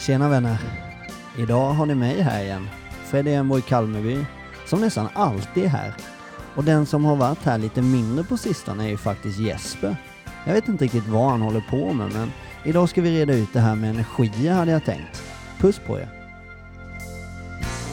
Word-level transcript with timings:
Tjena 0.00 0.28
vänner! 0.28 0.58
Idag 1.38 1.72
har 1.72 1.86
ni 1.86 1.94
mig 1.94 2.20
här 2.20 2.42
igen. 2.42 2.68
Freddy 3.04 3.30
Enborg 3.30 3.62
Kalmeby, 3.62 4.24
som 4.66 4.80
nästan 4.80 5.08
alltid 5.14 5.64
är 5.64 5.68
här. 5.68 5.94
Och 6.54 6.64
den 6.64 6.86
som 6.86 7.04
har 7.04 7.16
varit 7.16 7.44
här 7.44 7.58
lite 7.58 7.82
mindre 7.82 8.24
på 8.24 8.36
sistone 8.36 8.84
är 8.84 8.88
ju 8.88 8.96
faktiskt 8.96 9.38
Jesper. 9.38 9.96
Jag 10.46 10.54
vet 10.54 10.68
inte 10.68 10.84
riktigt 10.84 11.06
vad 11.06 11.30
han 11.30 11.40
håller 11.40 11.64
på 11.70 11.92
med, 11.92 12.12
men 12.12 12.32
idag 12.64 12.88
ska 12.88 13.02
vi 13.02 13.20
reda 13.20 13.32
ut 13.32 13.52
det 13.52 13.60
här 13.60 13.74
med 13.74 13.90
energier 13.90 14.52
hade 14.52 14.72
jag 14.72 14.84
tänkt. 14.84 15.22
Puss 15.58 15.80
på 15.86 15.98
er! 15.98 16.08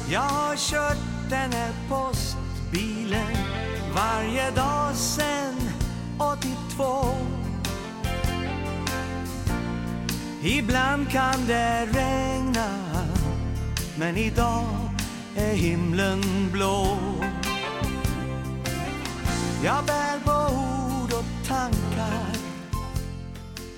Jag 0.10 0.22
har 0.22 0.56
kört 0.56 1.30
den 1.30 1.52
här 1.52 1.72
postbilen 1.90 3.36
varje 3.96 4.52
dag 4.52 4.96
sen 4.96 5.56
82 6.18 7.37
Ibland 10.44 11.10
kan 11.10 11.46
det 11.48 11.86
regna 11.86 12.68
men 14.00 14.18
idag 14.18 14.66
är 15.36 15.54
himlen 15.54 16.22
blå 16.52 16.98
Jag 19.64 19.86
bär 19.86 20.20
på 20.26 20.56
ord 20.56 21.14
och 21.14 21.48
tankar 21.48 22.38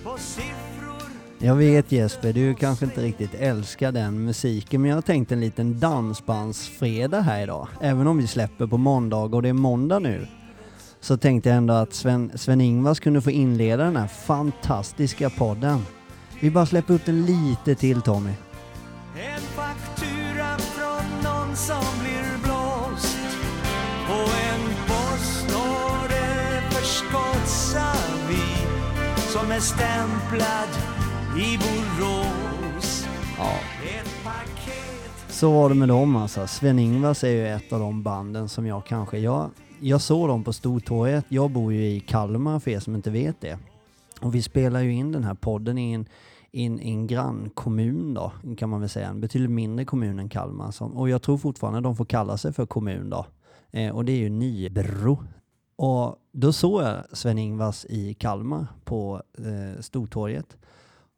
på 0.04 0.18
siffror 0.18 1.12
Jag 1.38 1.56
vet 1.56 1.92
Jesper, 1.92 2.34
du 2.34 2.56
kanske 2.56 2.86
inte 2.86 3.02
riktigt 3.02 3.34
älskar 3.34 3.92
den 3.92 4.24
musiken, 4.26 4.82
men 4.82 4.90
jag 4.90 4.98
har 4.98 5.02
tänkt 5.02 5.32
en 5.32 5.42
liten 5.42 5.80
dansbandsfredag 5.80 7.22
här 7.22 7.44
idag. 7.44 7.68
Även 7.82 8.08
om 8.08 8.18
vi 8.18 8.28
släpper 8.28 8.68
på 8.68 8.78
måndag 8.78 9.36
och 9.36 9.42
det 9.42 9.50
är 9.50 9.54
måndag 9.54 10.00
nu, 10.00 10.28
så 11.02 11.18
tänkte 11.18 11.50
jag 11.50 11.58
ändå 11.58 11.74
att 11.74 11.94
Sven, 11.94 12.32
Sven-Ingvars 12.36 13.00
kunde 13.00 13.22
få 13.22 13.32
inleda 13.32 13.84
den 13.84 13.98
här 13.98 14.08
fantastiska 14.08 15.30
podden. 15.30 15.86
Vi 16.42 16.52
bara 16.52 16.66
släpper 16.66 16.94
upp 16.94 17.06
den 17.06 17.26
lite 17.26 17.76
till 17.76 18.02
Tommy. 18.02 18.32
En 19.16 19.42
faktura 19.42 20.58
från 20.58 21.24
någon 21.24 21.56
som 21.56 21.84
blir 22.02 22.44
blåst 22.44 23.18
och 24.10 24.32
en 24.52 24.62
postorder 24.88 26.62
förskottsavi 26.70 28.44
som 29.18 29.52
är 29.52 29.60
stämplad 29.60 30.70
i 31.38 31.58
Borås. 31.58 33.08
Ja. 33.38 33.52
Så 35.30 35.52
var 35.52 35.70
det 35.70 35.76
med 35.76 35.88
dem 35.88 36.16
alltså. 36.16 36.48
Sven-Ingvars 36.48 37.24
är 37.24 37.30
ju 37.30 37.48
ett 37.48 37.74
av 37.74 37.80
de 37.80 38.04
banden 38.04 38.50
som 38.50 38.66
jag 38.66 38.86
kanske, 38.86 39.18
jag, 39.18 39.50
jag 39.80 40.02
såg 40.02 40.28
dem 40.28 40.44
på 40.44 40.54
Stortorget. 40.54 41.26
Jag 41.30 41.52
bor 41.52 41.74
ju 41.74 41.86
i 41.86 42.00
Kalmar 42.00 42.60
för 42.60 42.72
er 42.72 42.80
som 42.80 42.96
inte 42.96 43.10
vet 43.10 43.42
det. 43.42 43.58
Och 44.22 44.36
vi 44.36 44.42
spelar 44.42 44.82
ju 44.82 44.94
in 44.94 45.12
den 45.12 45.24
här 45.24 45.34
podden 45.34 45.78
i 45.78 45.92
en, 45.92 46.06
i 46.52 46.66
en, 46.66 46.80
i 46.80 46.90
en 46.90 47.08
grannkommun 47.08 48.14
då, 48.14 48.32
kan 48.58 48.70
man 48.70 48.80
väl 48.80 48.90
säga. 48.90 49.08
En 49.08 49.22
betydligt 49.22 49.52
mindre 49.52 49.86
kommun 49.86 50.20
än 50.20 50.30
Kalmar. 50.30 50.72
Som, 50.72 50.98
och 50.98 51.10
jag 51.10 51.22
tror 51.22 51.38
fortfarande 51.38 51.82
de 51.82 51.96
får 51.96 52.06
kalla 52.06 52.38
sig 52.38 52.54
för 52.54 52.66
kommun 52.66 53.10
då. 53.10 53.26
Eh, 53.72 53.96
och 53.96 54.06
det 54.06 54.12
är 54.12 54.18
ju 54.18 54.30
Nybro. 54.30 55.24
Och 55.76 56.16
då 56.32 56.54
såg 56.54 56.82
jag 56.82 57.04
Sven-Ingvars 57.14 57.86
i 57.86 58.14
Kalmar 58.14 58.68
på 58.84 59.22
eh, 59.38 59.82
Stortorget. 59.82 60.58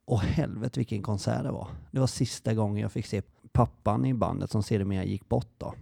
Och 0.06 0.20
helvete 0.20 0.80
vilken 0.80 1.02
konsert 1.02 1.44
det 1.44 1.52
var. 1.52 1.68
Det 1.92 2.00
var 2.00 2.08
sista 2.08 2.54
gången 2.54 2.82
jag 2.82 2.92
fick 2.92 3.06
se 3.06 3.22
pappan 3.52 4.06
i 4.06 4.14
bandet 4.14 4.52
som 4.52 4.64
sedermera 4.64 5.04
gick 5.04 5.30
bort 5.30 5.52
då. 5.58 5.74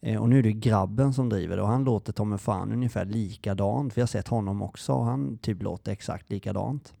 Eh, 0.00 0.22
och 0.22 0.28
nu 0.28 0.38
är 0.38 0.42
det 0.42 0.52
grabben 0.52 1.14
som 1.14 1.28
driver 1.28 1.56
det 1.56 1.62
och 1.62 1.68
han 1.68 1.84
låter 1.84 2.12
ta 2.12 2.24
mig 2.24 2.38
fan 2.38 2.72
ungefär 2.72 3.04
likadant. 3.04 3.92
För 3.92 4.00
jag 4.00 4.02
har 4.02 4.08
sett 4.08 4.28
honom 4.28 4.62
också 4.62 4.92
och 4.92 5.04
han 5.04 5.38
typ 5.38 5.62
låter 5.62 5.92
exakt 5.92 6.30
likadant. 6.30 6.94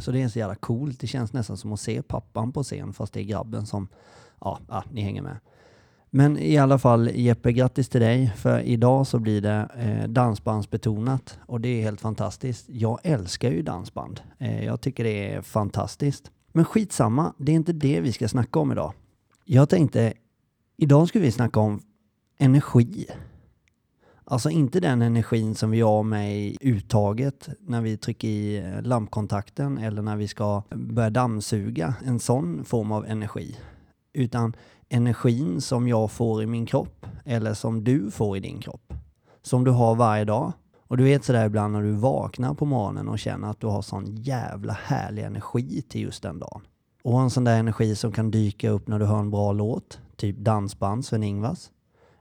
Så 0.00 0.12
det 0.12 0.22
är 0.22 0.28
så 0.28 0.38
jävla 0.38 0.54
coolt. 0.54 1.00
Det 1.00 1.06
känns 1.06 1.32
nästan 1.32 1.56
som 1.56 1.72
att 1.72 1.80
se 1.80 2.02
pappan 2.02 2.52
på 2.52 2.62
scen 2.62 2.92
fast 2.92 3.12
det 3.12 3.20
är 3.20 3.24
grabben 3.24 3.66
som, 3.66 3.88
ja, 4.40 4.58
ja 4.68 4.84
ni 4.92 5.00
hänger 5.00 5.22
med. 5.22 5.36
Men 6.10 6.38
i 6.38 6.58
alla 6.58 6.78
fall 6.78 7.10
Jeppe, 7.14 7.52
grattis 7.52 7.88
till 7.88 8.00
dig. 8.00 8.32
För 8.36 8.60
idag 8.60 9.06
så 9.06 9.18
blir 9.18 9.40
det 9.40 9.68
eh, 9.76 10.08
dansbandsbetonat 10.08 11.38
och 11.46 11.60
det 11.60 11.68
är 11.68 11.82
helt 11.82 12.00
fantastiskt. 12.00 12.64
Jag 12.68 12.98
älskar 13.02 13.50
ju 13.50 13.62
dansband. 13.62 14.20
Eh, 14.38 14.64
jag 14.64 14.80
tycker 14.80 15.04
det 15.04 15.34
är 15.34 15.42
fantastiskt. 15.42 16.30
Men 16.52 16.64
skitsamma, 16.64 17.32
det 17.38 17.52
är 17.52 17.56
inte 17.56 17.72
det 17.72 18.00
vi 18.00 18.12
ska 18.12 18.28
snacka 18.28 18.58
om 18.58 18.72
idag. 18.72 18.92
Jag 19.44 19.68
tänkte, 19.68 20.12
idag 20.76 21.08
ska 21.08 21.20
vi 21.20 21.32
snacka 21.32 21.60
om 21.60 21.82
energi. 22.38 23.06
Alltså 24.24 24.50
inte 24.50 24.80
den 24.80 25.02
energin 25.02 25.54
som 25.54 25.70
vi 25.70 25.80
har 25.80 26.02
med 26.02 26.38
i 26.38 26.56
uttaget 26.60 27.48
när 27.60 27.80
vi 27.80 27.96
trycker 27.96 28.28
i 28.28 28.74
lampkontakten 28.82 29.78
eller 29.78 30.02
när 30.02 30.16
vi 30.16 30.28
ska 30.28 30.62
börja 30.74 31.10
dammsuga. 31.10 31.94
En 32.04 32.20
sån 32.20 32.64
form 32.64 32.92
av 32.92 33.06
energi. 33.06 33.56
Utan 34.12 34.56
energin 34.88 35.60
som 35.60 35.88
jag 35.88 36.10
får 36.10 36.42
i 36.42 36.46
min 36.46 36.66
kropp 36.66 37.06
eller 37.24 37.54
som 37.54 37.84
du 37.84 38.10
får 38.10 38.36
i 38.36 38.40
din 38.40 38.60
kropp. 38.60 38.92
Som 39.42 39.64
du 39.64 39.70
har 39.70 39.94
varje 39.94 40.24
dag. 40.24 40.52
Och 40.90 40.96
du 40.96 41.04
vet 41.04 41.24
sådär 41.24 41.46
ibland 41.46 41.72
när 41.72 41.82
du 41.82 41.92
vaknar 41.92 42.54
på 42.54 42.64
morgonen 42.64 43.08
och 43.08 43.18
känner 43.18 43.50
att 43.50 43.60
du 43.60 43.66
har 43.66 43.82
sån 43.82 44.16
jävla 44.16 44.72
härlig 44.72 45.22
energi 45.22 45.82
till 45.82 46.00
just 46.00 46.22
den 46.22 46.38
dagen. 46.38 46.62
Och 47.02 47.20
en 47.20 47.30
sån 47.30 47.44
där 47.44 47.58
energi 47.58 47.96
som 47.96 48.12
kan 48.12 48.30
dyka 48.30 48.70
upp 48.70 48.88
när 48.88 48.98
du 48.98 49.04
hör 49.04 49.18
en 49.18 49.30
bra 49.30 49.52
låt, 49.52 50.00
typ 50.16 50.36
dansband 50.36 51.04
Sven-Ingvars, 51.04 51.70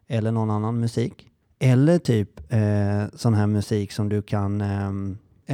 eller 0.07 0.31
någon 0.31 0.49
annan 0.49 0.79
musik. 0.79 1.25
Eller 1.59 1.99
typ 1.99 2.53
eh, 2.53 3.03
sån 3.13 3.33
här 3.33 3.47
musik 3.47 3.91
som 3.91 4.09
du 4.09 4.21
kan, 4.21 4.61
eh, 4.61 4.91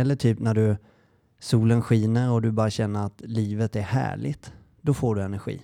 eller 0.01 0.15
typ 0.15 0.39
när 0.39 0.53
du 0.53 0.77
solen 1.39 1.81
skiner 1.81 2.31
och 2.31 2.41
du 2.41 2.51
bara 2.51 2.69
känner 2.69 3.05
att 3.05 3.21
livet 3.25 3.75
är 3.75 3.81
härligt. 3.81 4.53
Då 4.81 4.93
får 4.93 5.15
du 5.15 5.21
energi. 5.21 5.61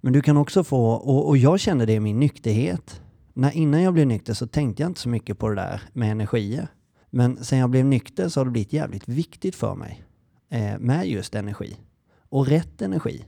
Men 0.00 0.12
du 0.12 0.20
kan 0.22 0.36
också 0.36 0.64
få, 0.64 0.86
och, 0.86 1.28
och 1.28 1.36
jag 1.36 1.60
kände 1.60 1.86
det 1.86 1.92
i 1.92 2.00
min 2.00 2.20
nykterhet. 2.20 3.00
När, 3.32 3.50
innan 3.50 3.82
jag 3.82 3.94
blev 3.94 4.06
nykter 4.06 4.34
så 4.34 4.46
tänkte 4.46 4.82
jag 4.82 4.90
inte 4.90 5.00
så 5.00 5.08
mycket 5.08 5.38
på 5.38 5.48
det 5.48 5.54
där 5.54 5.82
med 5.92 6.10
energier. 6.10 6.68
Men 7.10 7.44
sen 7.44 7.58
jag 7.58 7.70
blev 7.70 7.84
nykter 7.84 8.28
så 8.28 8.40
har 8.40 8.44
det 8.44 8.50
blivit 8.50 8.72
jävligt 8.72 9.08
viktigt 9.08 9.54
för 9.54 9.74
mig 9.74 10.04
eh, 10.48 10.78
med 10.78 11.06
just 11.06 11.34
energi. 11.34 11.76
Och 12.28 12.46
rätt 12.46 12.82
energi. 12.82 13.24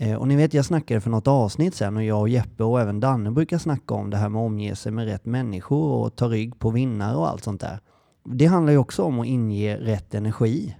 Eh, 0.00 0.16
och 0.16 0.28
ni 0.28 0.36
vet, 0.36 0.54
jag 0.54 0.64
snackade 0.64 1.00
för 1.00 1.10
något 1.10 1.28
avsnitt 1.28 1.74
sen 1.74 1.96
och 1.96 2.04
jag 2.04 2.20
och 2.20 2.28
Jeppe 2.28 2.64
och 2.64 2.80
även 2.80 3.00
Danne 3.00 3.30
brukar 3.30 3.58
snacka 3.58 3.94
om 3.94 4.10
det 4.10 4.16
här 4.16 4.28
med 4.28 4.40
att 4.40 4.46
omge 4.46 4.76
sig 4.76 4.92
med 4.92 5.04
rätt 5.04 5.26
människor 5.26 5.92
och 5.92 6.16
ta 6.16 6.28
rygg 6.28 6.58
på 6.58 6.70
vinnare 6.70 7.16
och 7.16 7.28
allt 7.28 7.44
sånt 7.44 7.60
där. 7.60 7.80
Det 8.24 8.46
handlar 8.46 8.72
ju 8.72 8.78
också 8.78 9.02
om 9.02 9.20
att 9.20 9.26
inge 9.26 9.76
rätt 9.76 10.14
energi. 10.14 10.76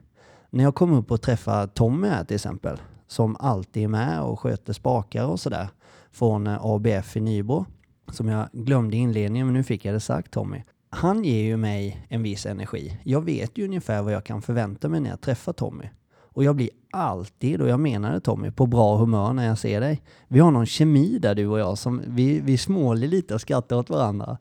När 0.51 0.65
jag 0.65 0.75
kom 0.75 0.93
upp 0.93 1.11
och 1.11 1.23
träffade 1.23 1.69
Tommy 1.69 2.09
här 2.09 2.25
till 2.25 2.35
exempel, 2.35 2.81
som 3.07 3.37
alltid 3.41 3.85
är 3.85 3.89
med 3.89 4.23
och 4.23 4.41
sköter 4.41 4.73
spakar 4.73 5.27
och 5.27 5.41
sådär, 5.41 5.69
från 6.13 6.47
eh, 6.47 6.65
ABF 6.65 7.17
i 7.17 7.21
Nybro, 7.21 7.67
som 8.13 8.29
jag 8.29 8.49
glömde 8.53 8.97
i 8.97 9.01
inledningen 9.01 9.47
men 9.47 9.55
nu 9.55 9.63
fick 9.63 9.85
jag 9.85 9.95
det 9.95 10.01
sagt 10.01 10.31
Tommy. 10.31 10.63
Han 10.91 11.25
ger 11.25 11.43
ju 11.43 11.57
mig 11.57 12.07
en 12.09 12.23
viss 12.23 12.47
energi. 12.47 13.01
Jag 13.05 13.25
vet 13.25 13.59
ju 13.59 13.65
ungefär 13.65 14.03
vad 14.03 14.13
jag 14.13 14.25
kan 14.25 14.43
förvänta 14.43 14.89
mig 14.89 15.01
när 15.01 15.11
jag 15.11 15.21
träffar 15.21 15.53
Tommy. 15.53 15.85
Och 16.33 16.45
jag 16.45 16.57
blir 16.57 16.71
alltid, 16.91 17.61
och 17.61 17.69
jag 17.69 17.81
menar 17.81 18.13
det 18.13 18.21
Tommy, 18.21 18.51
på 18.51 18.67
bra 18.67 18.97
humör 18.97 19.33
när 19.33 19.47
jag 19.47 19.59
ser 19.59 19.81
dig. 19.81 20.03
Vi 20.29 20.41
har 20.41 20.51
någon 20.51 20.67
kemi 20.67 21.19
där 21.19 21.35
du 21.35 21.47
och 21.47 21.59
jag 21.59 21.79
som 21.79 22.03
vi, 22.07 22.41
vi 22.41 22.59
småler 22.59 23.09
lite 23.09 23.35
och 23.35 23.41
skrattar 23.41 23.77
åt 23.77 23.91
varandra. 23.91 24.39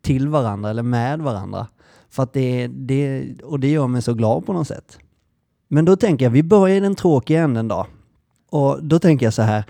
Till 0.00 0.28
varandra 0.28 0.70
eller 0.70 0.82
med 0.82 1.20
varandra. 1.20 1.66
För 2.10 2.22
att 2.22 2.32
det, 2.32 2.66
det, 2.66 3.34
och 3.42 3.60
det 3.60 3.68
gör 3.68 3.86
mig 3.86 4.02
så 4.02 4.14
glad 4.14 4.46
på 4.46 4.52
något 4.52 4.68
sätt. 4.68 4.98
Men 5.68 5.84
då 5.84 5.96
tänker 5.96 6.24
jag, 6.24 6.30
vi 6.30 6.42
börjar 6.42 6.76
i 6.76 6.80
den 6.80 6.94
tråkiga 6.94 7.42
änden 7.42 7.68
då. 7.68 7.86
Och 8.50 8.84
då 8.84 8.98
tänker 8.98 9.26
jag 9.26 9.34
så 9.34 9.42
här, 9.42 9.64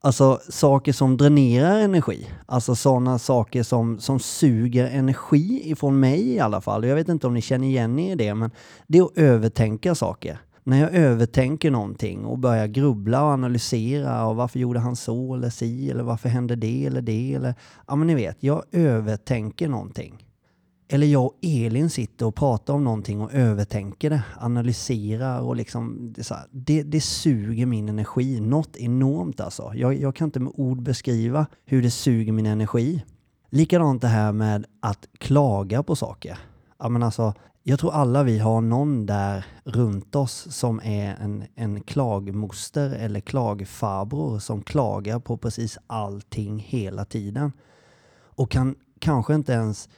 alltså 0.00 0.40
saker 0.48 0.92
som 0.92 1.16
dränerar 1.16 1.78
energi. 1.78 2.28
Alltså 2.46 2.74
sådana 2.74 3.18
saker 3.18 3.62
som, 3.62 3.98
som 3.98 4.20
suger 4.20 4.86
energi 4.86 5.70
ifrån 5.70 6.00
mig 6.00 6.28
i 6.28 6.40
alla 6.40 6.60
fall. 6.60 6.84
Jag 6.84 6.94
vet 6.94 7.08
inte 7.08 7.26
om 7.26 7.34
ni 7.34 7.40
känner 7.40 7.66
igen 7.66 7.98
er 7.98 8.12
i 8.12 8.14
det, 8.14 8.34
men 8.34 8.50
det 8.86 8.98
är 8.98 9.02
att 9.02 9.18
övertänka 9.18 9.94
saker 9.94 10.40
när 10.64 10.80
jag 10.80 10.94
övertänker 10.94 11.70
någonting 11.70 12.24
och 12.24 12.38
börjar 12.38 12.66
grubbla 12.66 13.22
och 13.22 13.30
analysera 13.30 14.26
och 14.26 14.36
varför 14.36 14.58
gjorde 14.58 14.80
han 14.80 14.96
så 14.96 15.34
eller 15.34 15.50
si 15.50 15.90
eller 15.90 16.02
varför 16.02 16.28
hände 16.28 16.56
det 16.56 16.86
eller 16.86 17.02
det 17.02 17.34
eller 17.34 17.54
ja 17.86 17.96
men 17.96 18.06
ni 18.06 18.14
vet, 18.14 18.36
jag 18.40 18.62
övertänker 18.72 19.68
någonting. 19.68 20.26
Eller 20.92 21.06
jag 21.06 21.24
och 21.24 21.38
Elin 21.42 21.90
sitter 21.90 22.26
och 22.26 22.34
pratar 22.34 22.74
om 22.74 22.84
någonting 22.84 23.20
och 23.20 23.34
övertänker 23.34 24.10
det, 24.10 24.22
analyserar 24.38 25.40
och 25.40 25.56
liksom 25.56 26.12
det, 26.16 26.24
så 26.24 26.34
här, 26.34 26.44
det, 26.50 26.82
det 26.82 27.00
suger 27.00 27.66
min 27.66 27.88
energi 27.88 28.40
något 28.40 28.76
enormt 28.76 29.40
alltså. 29.40 29.72
Jag, 29.74 29.94
jag 29.94 30.16
kan 30.16 30.28
inte 30.28 30.40
med 30.40 30.52
ord 30.56 30.82
beskriva 30.82 31.46
hur 31.64 31.82
det 31.82 31.90
suger 31.90 32.32
min 32.32 32.46
energi. 32.46 33.04
Likadant 33.50 34.02
det 34.02 34.08
här 34.08 34.32
med 34.32 34.66
att 34.80 35.08
klaga 35.18 35.82
på 35.82 35.96
saker. 35.96 36.38
Ja, 36.78 36.88
men 36.88 37.02
alltså, 37.02 37.34
jag 37.62 37.78
tror 37.78 37.92
alla 37.92 38.22
vi 38.22 38.38
har 38.38 38.60
någon 38.60 39.06
där 39.06 39.46
runt 39.64 40.14
oss 40.14 40.46
som 40.50 40.80
är 40.84 41.16
en, 41.20 41.44
en 41.54 41.80
klagmoster 41.80 42.90
eller 42.90 43.20
klagfarbror 43.20 44.38
som 44.38 44.62
klagar 44.62 45.18
på 45.18 45.36
precis 45.36 45.78
allting 45.86 46.58
hela 46.58 47.04
tiden. 47.04 47.52
Och 48.12 48.50
kan 48.50 48.74
kanske 48.98 49.34
inte 49.34 49.52
ens 49.52 49.88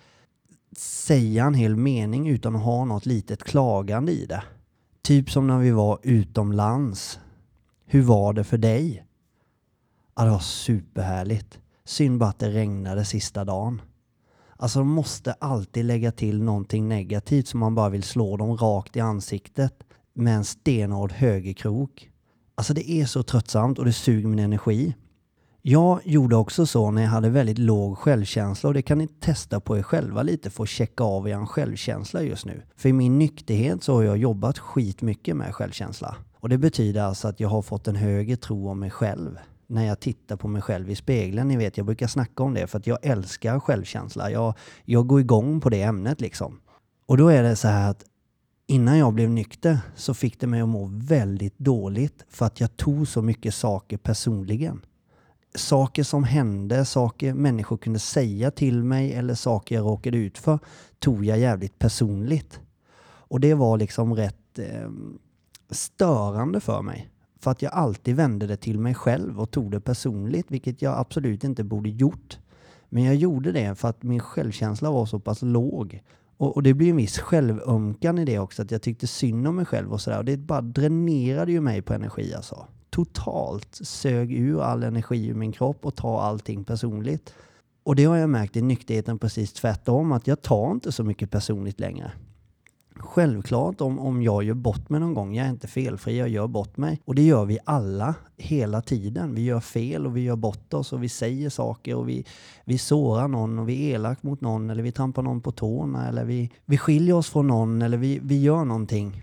säga 0.77 1.45
en 1.45 1.55
hel 1.55 1.77
mening 1.77 2.29
utan 2.29 2.57
att 2.57 2.63
ha 2.63 2.85
något 2.85 3.07
litet 3.07 3.45
klagande 3.45 4.13
i 4.13 4.27
det. 4.27 4.43
Typ 5.03 5.31
som 5.31 5.47
när 5.47 5.59
vi 5.59 5.71
var 5.71 5.99
utomlands. 6.03 7.21
Hur 7.85 8.03
var 8.03 8.33
det 8.33 8.45
för 8.45 8.59
dig? 8.59 9.07
Ja, 10.17 10.25
det 10.25 10.31
var 10.31 10.39
superhärligt. 10.39 11.59
Synd 11.85 12.19
bara 12.19 12.31
att 12.31 12.39
det 12.39 12.51
regnade 12.51 13.05
sista 13.05 13.45
dagen. 13.45 13.83
Alltså 14.63 14.79
de 14.79 14.89
måste 14.89 15.33
alltid 15.33 15.85
lägga 15.85 16.13
till 16.13 16.43
någonting 16.43 16.89
negativt 16.89 17.49
som 17.49 17.61
man 17.61 17.75
bara 17.75 17.89
vill 17.89 18.03
slå 18.03 18.37
dem 18.37 18.57
rakt 18.57 18.97
i 18.97 19.01
ansiktet 19.01 19.75
med 20.15 20.37
en 20.37 20.45
stenhård 20.45 21.13
högerkrok. 21.13 22.11
Alltså 22.55 22.75
det 22.75 22.91
är 22.91 23.07
så 23.07 23.23
tröttsamt 23.23 23.79
och 23.79 23.85
det 23.85 23.93
suger 23.93 24.29
min 24.29 24.39
energi. 24.39 24.95
Jag 25.63 26.01
gjorde 26.05 26.37
också 26.37 26.67
så 26.67 26.91
när 26.91 27.03
jag 27.03 27.09
hade 27.09 27.31
väldigt 27.31 27.59
låg 27.59 27.99
självkänsla 27.99 28.69
och 28.69 28.75
det 28.75 28.83
kan 28.83 28.99
ni 28.99 29.09
testa 29.09 29.61
på 29.61 29.79
er 29.79 29.83
själva 29.83 30.23
lite 30.23 30.51
för 30.51 30.63
att 30.63 30.69
checka 30.69 31.05
av 31.05 31.29
er 31.29 31.47
självkänsla 31.47 32.23
just 32.23 32.47
nu. 32.47 32.63
För 32.77 32.89
i 32.89 32.93
min 32.93 33.19
nykterhet 33.19 33.83
så 33.83 33.95
har 33.95 34.03
jag 34.03 34.17
jobbat 34.17 34.59
skitmycket 34.59 35.37
med 35.37 35.55
självkänsla. 35.55 36.17
Och 36.41 36.49
det 36.49 36.59
betyder 36.59 37.03
alltså 37.03 37.29
att 37.29 37.41
jag 37.41 37.49
har 37.49 37.63
fått 37.63 37.89
en 37.89 37.97
högre 37.97 38.37
tro 38.37 38.69
om 38.69 38.81
mig 38.81 38.91
själv 38.91 39.39
när 39.67 39.87
jag 39.87 40.01
tittar 40.01 40.37
på 40.37 40.49
mig 40.49 40.63
själv 40.63 40.91
i 40.91 40.97
spegeln. 40.97 41.49
Ni 41.49 41.57
vet, 41.57 41.77
jag 41.77 41.87
brukar 41.87 42.07
snacka 42.07 42.43
om 42.43 42.55
det 42.55 42.67
för 42.67 42.79
att 42.79 42.87
jag 42.87 42.99
älskar 43.03 43.61
självkänsla. 43.61 44.31
Jag, 44.31 44.55
jag 44.85 45.07
går 45.07 45.21
igång 45.21 45.61
på 45.61 45.71
det 45.71 45.83
ämnet 45.83 46.21
liksom. 46.21 46.61
Och 47.07 47.17
då 47.17 47.29
är 47.29 47.43
det 47.43 47.57
så 47.57 47.69
här 47.69 47.91
att 47.91 48.05
innan 48.67 48.99
jag 48.99 49.15
blev 49.15 49.31
nykter 49.31 49.79
så 49.97 50.15
fick 50.15 50.41
det 50.41 50.47
mig 50.47 50.61
att 50.61 50.69
må 50.69 50.91
väldigt 50.93 51.59
dåligt 51.59 52.25
för 52.29 52.47
att 52.47 52.61
jag 52.61 52.77
tog 52.77 53.09
så 53.09 53.23
mycket 53.23 53.55
saker 53.55 53.97
personligen. 53.97 54.81
Saker 55.55 56.03
som 56.03 56.25
hände, 56.25 56.85
saker 56.85 57.35
människor 57.35 57.77
kunde 57.77 57.99
säga 57.99 58.51
till 58.51 58.83
mig 58.83 59.13
eller 59.13 59.35
saker 59.35 59.75
jag 59.75 59.85
råkade 59.85 60.19
ut 60.19 60.39
för 60.39 60.59
tog 60.99 61.25
jag 61.25 61.39
jävligt 61.39 61.79
personligt. 61.79 62.61
Och 63.05 63.41
det 63.41 63.55
var 63.55 63.77
liksom 63.77 64.15
rätt 64.15 64.59
eh, 64.59 64.91
störande 65.71 66.61
för 66.61 66.83
mig. 66.83 67.12
För 67.43 67.51
att 67.51 67.63
jag 67.63 67.73
alltid 67.73 68.17
vände 68.17 68.47
det 68.47 68.57
till 68.57 68.79
mig 68.79 68.95
själv 68.95 69.41
och 69.41 69.51
tog 69.51 69.71
det 69.71 69.81
personligt, 69.81 70.51
vilket 70.51 70.83
jag 70.83 70.99
absolut 70.99 71.45
inte 71.45 71.65
borde 71.65 71.89
gjort. 71.89 72.39
Men 72.89 73.05
jag 73.05 73.15
gjorde 73.15 73.53
det 73.53 73.75
för 73.75 73.89
att 73.89 74.03
min 74.03 74.21
självkänsla 74.21 74.91
var 74.91 75.07
så 75.07 75.19
pass 75.19 75.43
låg. 75.43 76.03
Och, 76.37 76.57
och 76.57 76.63
det 76.63 76.75
blir 76.75 76.91
en 76.91 76.97
viss 76.97 77.19
självömkan 77.19 78.19
i 78.19 78.25
det 78.25 78.39
också, 78.39 78.63
att 78.63 78.71
jag 78.71 78.83
tyckte 78.83 79.07
synd 79.07 79.49
om 79.49 79.57
mig 79.57 79.65
själv 79.65 79.93
och 79.93 80.01
sådär. 80.01 80.19
Och 80.19 80.25
det 80.25 80.37
bara 80.37 80.61
dränerade 80.61 81.53
ju 81.53 81.61
mig 81.61 81.83
på 81.83 81.95
energi 81.95 82.35
alltså. 82.35 82.67
Totalt 82.91 83.75
sög 83.75 84.33
ur 84.33 84.63
all 84.63 84.83
energi 84.83 85.27
ur 85.27 85.35
min 85.35 85.53
kropp 85.53 85.87
och 85.87 85.95
tar 85.95 86.21
allting 86.21 86.65
personligt. 86.65 87.35
Och 87.83 87.97
det 87.97 88.05
har 88.05 88.17
jag 88.17 88.31
märkt 88.31 88.57
i 88.57 88.63
nykterheten 88.63 89.19
precis 89.19 89.53
tvärtom, 89.53 90.13
att 90.13 90.27
jag 90.27 90.43
tar 90.43 90.71
inte 90.71 90.93
så 90.93 91.05
mycket 91.05 91.31
personligt 91.31 91.81
längre. 91.81 92.13
Självklart 93.03 93.81
om, 93.81 93.99
om 93.99 94.23
jag 94.23 94.43
gör 94.43 94.55
bort 94.55 94.89
mig 94.89 95.01
någon 95.01 95.15
gång, 95.15 95.35
jag 95.35 95.47
är 95.47 95.51
inte 95.51 95.67
felfri, 95.67 96.19
jag 96.19 96.29
gör 96.29 96.47
bort 96.47 96.77
mig. 96.77 97.01
Och 97.05 97.15
det 97.15 97.23
gör 97.23 97.45
vi 97.45 97.59
alla, 97.65 98.15
hela 98.37 98.83
tiden. 98.83 99.35
Vi 99.35 99.45
gör 99.45 99.61
fel 99.61 100.07
och 100.07 100.17
vi 100.17 100.21
gör 100.21 100.37
bort 100.37 100.75
oss 100.75 100.93
och 100.93 101.03
vi 101.03 101.09
säger 101.09 101.51
saker 101.51 101.95
och 101.95 102.09
vi, 102.09 102.25
vi 102.65 102.79
sårar 102.79 103.29
någon 103.29 103.59
och 103.59 103.69
vi 103.69 103.91
är 103.91 103.95
elak 103.95 104.23
mot 104.23 104.41
någon 104.41 104.71
eller 104.71 104.83
vi 104.83 104.93
trampar 104.93 105.23
någon 105.23 105.41
på 105.41 105.53
tårna 105.53 106.09
eller 106.09 106.25
vi, 106.25 106.51
vi 106.65 106.79
skiljer 106.79 107.15
oss 107.15 107.31
från 107.31 107.47
någon 107.47 107.83
eller 107.83 107.97
vi, 107.97 108.21
vi 108.23 108.43
gör 108.43 108.65
någonting. 108.65 109.23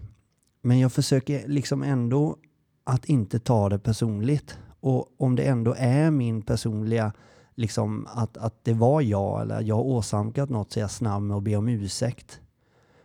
Men 0.61 0.79
jag 0.79 0.93
försöker 0.93 1.47
liksom 1.47 1.83
ändå 1.83 2.35
att 2.83 3.05
inte 3.05 3.39
ta 3.39 3.69
det 3.69 3.79
personligt. 3.79 4.57
Och 4.79 5.05
om 5.17 5.35
det 5.35 5.43
ändå 5.43 5.75
är 5.77 6.11
min 6.11 6.41
personliga 6.41 7.13
liksom 7.55 8.07
att, 8.09 8.37
att 8.37 8.63
det 8.63 8.73
var 8.73 9.01
jag 9.01 9.41
eller 9.41 9.61
jag 9.61 9.75
har 9.75 9.83
åsamkat 9.83 10.49
något 10.49 10.71
så 10.71 10.79
är 10.79 10.81
jag 10.81 10.91
snabb 10.91 11.23
med 11.23 11.37
att 11.37 11.43
be 11.43 11.55
om 11.55 11.67
ursäkt 11.67 12.41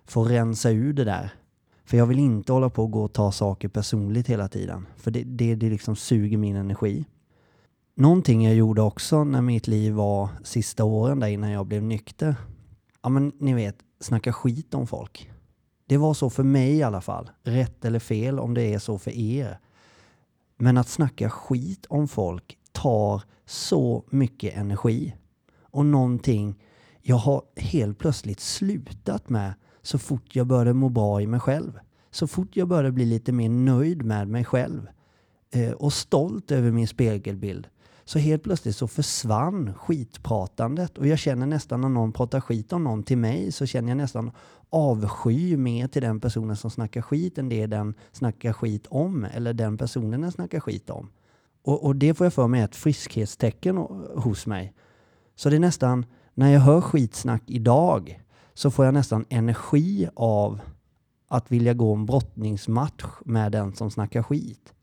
få 0.04 0.24
rensa 0.24 0.70
ur 0.70 0.92
det 0.92 1.04
där. 1.04 1.34
För 1.84 1.96
jag 1.96 2.06
vill 2.06 2.18
inte 2.18 2.52
hålla 2.52 2.70
på 2.70 2.82
och 2.82 2.90
gå 2.90 3.04
och 3.04 3.12
ta 3.12 3.32
saker 3.32 3.68
personligt 3.68 4.28
hela 4.28 4.48
tiden. 4.48 4.86
För 4.96 5.10
det, 5.10 5.22
det, 5.24 5.54
det 5.54 5.70
liksom 5.70 5.96
suger 5.96 6.38
min 6.38 6.56
energi. 6.56 7.04
Någonting 7.96 8.44
jag 8.44 8.54
gjorde 8.54 8.82
också 8.82 9.24
när 9.24 9.40
mitt 9.40 9.66
liv 9.66 9.92
var 9.92 10.28
sista 10.44 10.84
åren 10.84 11.20
där 11.20 11.28
innan 11.28 11.50
jag 11.50 11.66
blev 11.66 11.82
nykter. 11.82 12.36
Ja 13.02 13.08
men 13.08 13.32
ni 13.38 13.54
vet, 13.54 13.76
snacka 14.00 14.32
skit 14.32 14.74
om 14.74 14.86
folk. 14.86 15.30
Det 15.86 15.96
var 15.96 16.14
så 16.14 16.30
för 16.30 16.42
mig 16.42 16.76
i 16.76 16.82
alla 16.82 17.00
fall. 17.00 17.30
Rätt 17.42 17.84
eller 17.84 17.98
fel 17.98 18.38
om 18.38 18.54
det 18.54 18.74
är 18.74 18.78
så 18.78 18.98
för 18.98 19.10
er. 19.10 19.58
Men 20.56 20.76
att 20.76 20.88
snacka 20.88 21.30
skit 21.30 21.86
om 21.88 22.08
folk 22.08 22.58
tar 22.72 23.22
så 23.46 24.04
mycket 24.10 24.56
energi. 24.56 25.14
Och 25.60 25.86
någonting 25.86 26.62
jag 27.02 27.16
har 27.16 27.42
helt 27.56 27.98
plötsligt 27.98 28.40
slutat 28.40 29.28
med 29.28 29.54
så 29.84 29.98
fort 29.98 30.36
jag 30.36 30.46
började 30.46 30.74
må 30.74 30.88
bra 30.88 31.20
i 31.20 31.26
mig 31.26 31.40
själv. 31.40 31.78
Så 32.10 32.26
fort 32.26 32.56
jag 32.56 32.68
började 32.68 32.92
bli 32.92 33.04
lite 33.04 33.32
mer 33.32 33.48
nöjd 33.48 34.04
med 34.04 34.28
mig 34.28 34.44
själv 34.44 34.86
eh, 35.50 35.72
och 35.72 35.92
stolt 35.92 36.50
över 36.50 36.70
min 36.70 36.88
spegelbild 36.88 37.68
så 38.04 38.18
helt 38.18 38.42
plötsligt 38.42 38.76
så 38.76 38.88
försvann 38.88 39.74
skitpratandet 39.74 40.98
och 40.98 41.06
jag 41.06 41.18
känner 41.18 41.46
nästan 41.46 41.80
när 41.80 41.88
någon 41.88 42.12
pratar 42.12 42.40
skit 42.40 42.72
om 42.72 42.84
någon 42.84 43.02
till 43.02 43.18
mig 43.18 43.52
så 43.52 43.66
känner 43.66 43.88
jag 43.88 43.96
nästan 43.96 44.30
avsky 44.70 45.56
mer 45.56 45.88
till 45.88 46.02
den 46.02 46.20
personen 46.20 46.56
som 46.56 46.70
snackar 46.70 47.02
skit 47.02 47.38
än 47.38 47.48
det 47.48 47.66
den 47.66 47.94
snackar 48.12 48.52
skit 48.52 48.86
om 48.86 49.24
eller 49.24 49.52
den 49.52 49.78
personen 49.78 50.20
den 50.20 50.32
snackar 50.32 50.60
skit 50.60 50.90
om. 50.90 51.10
Och, 51.62 51.84
och 51.84 51.96
det 51.96 52.14
får 52.14 52.24
jag 52.26 52.34
för 52.34 52.48
mig 52.48 52.60
är 52.60 52.64
ett 52.64 52.76
friskhetstecken 52.76 53.76
eh, 53.76 53.84
hos 54.16 54.46
mig. 54.46 54.74
Så 55.36 55.50
det 55.50 55.56
är 55.56 55.60
nästan, 55.60 56.06
när 56.34 56.52
jag 56.52 56.60
hör 56.60 56.80
skitsnack 56.80 57.42
idag 57.46 58.23
så 58.54 58.70
får 58.70 58.84
jag 58.84 58.94
nästan 58.94 59.24
energi 59.28 60.08
av 60.14 60.60
att 61.28 61.52
vilja 61.52 61.74
gå 61.74 61.94
en 61.94 62.06
brottningsmatch 62.06 63.04
med 63.24 63.52
den 63.52 63.74
som 63.74 63.90
snackar 63.90 64.22
skit. 64.22 64.74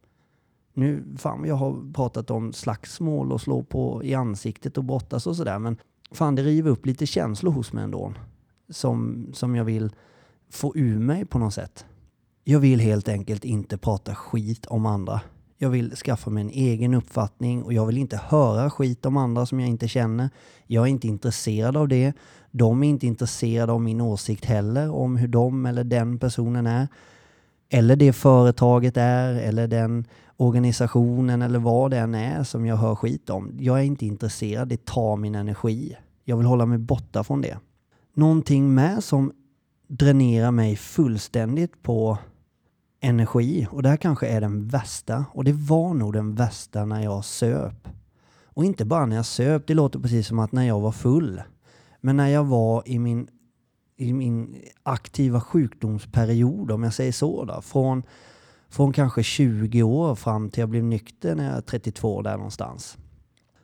Nu, 0.73 1.03
fan 1.17 1.45
jag 1.45 1.55
har 1.55 1.93
pratat 1.93 2.31
om 2.31 2.53
slagsmål 2.53 3.31
och 3.31 3.41
slå 3.41 3.63
på 3.63 4.03
i 4.03 4.13
ansiktet 4.13 4.77
och 4.77 4.83
brottas 4.83 5.27
och 5.27 5.35
sådär, 5.35 5.59
men 5.59 5.77
fan 6.11 6.35
det 6.35 6.43
river 6.43 6.71
upp 6.71 6.85
lite 6.85 7.05
känslor 7.05 7.51
hos 7.51 7.73
mig 7.73 7.83
ändå. 7.83 8.13
Som, 8.69 9.27
som 9.33 9.55
jag 9.55 9.63
vill 9.63 9.91
få 10.49 10.75
ur 10.75 10.99
mig 10.99 11.25
på 11.25 11.39
något 11.39 11.53
sätt. 11.53 11.85
Jag 12.43 12.59
vill 12.59 12.79
helt 12.79 13.07
enkelt 13.07 13.45
inte 13.45 13.77
prata 13.77 14.15
skit 14.15 14.65
om 14.65 14.85
andra. 14.85 15.21
Jag 15.63 15.69
vill 15.69 15.95
skaffa 15.95 16.29
mig 16.29 16.41
en 16.41 16.49
egen 16.49 16.93
uppfattning 16.93 17.63
och 17.63 17.73
jag 17.73 17.85
vill 17.85 17.97
inte 17.97 18.17
höra 18.17 18.69
skit 18.69 19.05
om 19.05 19.17
andra 19.17 19.45
som 19.45 19.59
jag 19.59 19.69
inte 19.69 19.87
känner. 19.87 20.29
Jag 20.67 20.83
är 20.83 20.87
inte 20.87 21.07
intresserad 21.07 21.77
av 21.77 21.87
det. 21.87 22.13
De 22.51 22.83
är 22.83 22.89
inte 22.89 23.07
intresserade 23.07 23.71
av 23.71 23.81
min 23.81 24.01
åsikt 24.01 24.45
heller 24.45 24.91
om 24.91 25.17
hur 25.17 25.27
de 25.27 25.65
eller 25.65 25.83
den 25.83 26.19
personen 26.19 26.67
är. 26.67 26.87
Eller 27.69 27.95
det 27.95 28.13
företaget 28.13 28.97
är 28.97 29.33
eller 29.33 29.67
den 29.67 30.05
organisationen 30.37 31.41
eller 31.41 31.59
vad 31.59 31.91
det 31.91 31.97
än 31.97 32.15
är 32.15 32.43
som 32.43 32.65
jag 32.65 32.75
hör 32.75 32.95
skit 32.95 33.29
om. 33.29 33.51
Jag 33.59 33.79
är 33.79 33.83
inte 33.83 34.05
intresserad. 34.05 34.67
Det 34.67 34.85
tar 34.85 35.15
min 35.15 35.35
energi. 35.35 35.97
Jag 36.25 36.37
vill 36.37 36.45
hålla 36.45 36.65
mig 36.65 36.77
borta 36.77 37.23
från 37.23 37.41
det. 37.41 37.57
Någonting 38.13 38.73
med 38.73 39.03
som 39.03 39.31
dränerar 39.87 40.51
mig 40.51 40.75
fullständigt 40.75 41.83
på 41.83 42.17
energi. 43.01 43.67
Och 43.71 43.83
det 43.83 43.89
här 43.89 43.97
kanske 43.97 44.27
är 44.27 44.41
den 44.41 44.67
värsta. 44.67 45.25
Och 45.33 45.43
det 45.43 45.53
var 45.53 45.93
nog 45.93 46.13
den 46.13 46.35
värsta 46.35 46.85
när 46.85 47.03
jag 47.03 47.25
söp. 47.25 47.87
Och 48.43 48.65
inte 48.65 48.85
bara 48.85 49.05
när 49.05 49.15
jag 49.15 49.25
söp, 49.25 49.67
det 49.67 49.73
låter 49.73 49.99
precis 49.99 50.27
som 50.27 50.39
att 50.39 50.51
när 50.51 50.67
jag 50.67 50.79
var 50.79 50.91
full. 50.91 51.41
Men 52.01 52.17
när 52.17 52.27
jag 52.27 52.43
var 52.43 52.83
i 52.85 52.99
min, 52.99 53.27
i 53.97 54.13
min 54.13 54.55
aktiva 54.83 55.41
sjukdomsperiod, 55.41 56.71
om 56.71 56.83
jag 56.83 56.93
säger 56.93 57.11
så, 57.11 57.45
då, 57.45 57.61
från, 57.61 58.03
från 58.69 58.93
kanske 58.93 59.23
20 59.23 59.83
år 59.83 60.15
fram 60.15 60.49
till 60.49 60.59
jag 60.59 60.69
blev 60.69 60.83
nykter 60.83 61.35
när 61.35 61.45
jag 61.45 61.53
var 61.53 61.61
32 61.61 62.21
där 62.21 62.37
någonstans, 62.37 62.97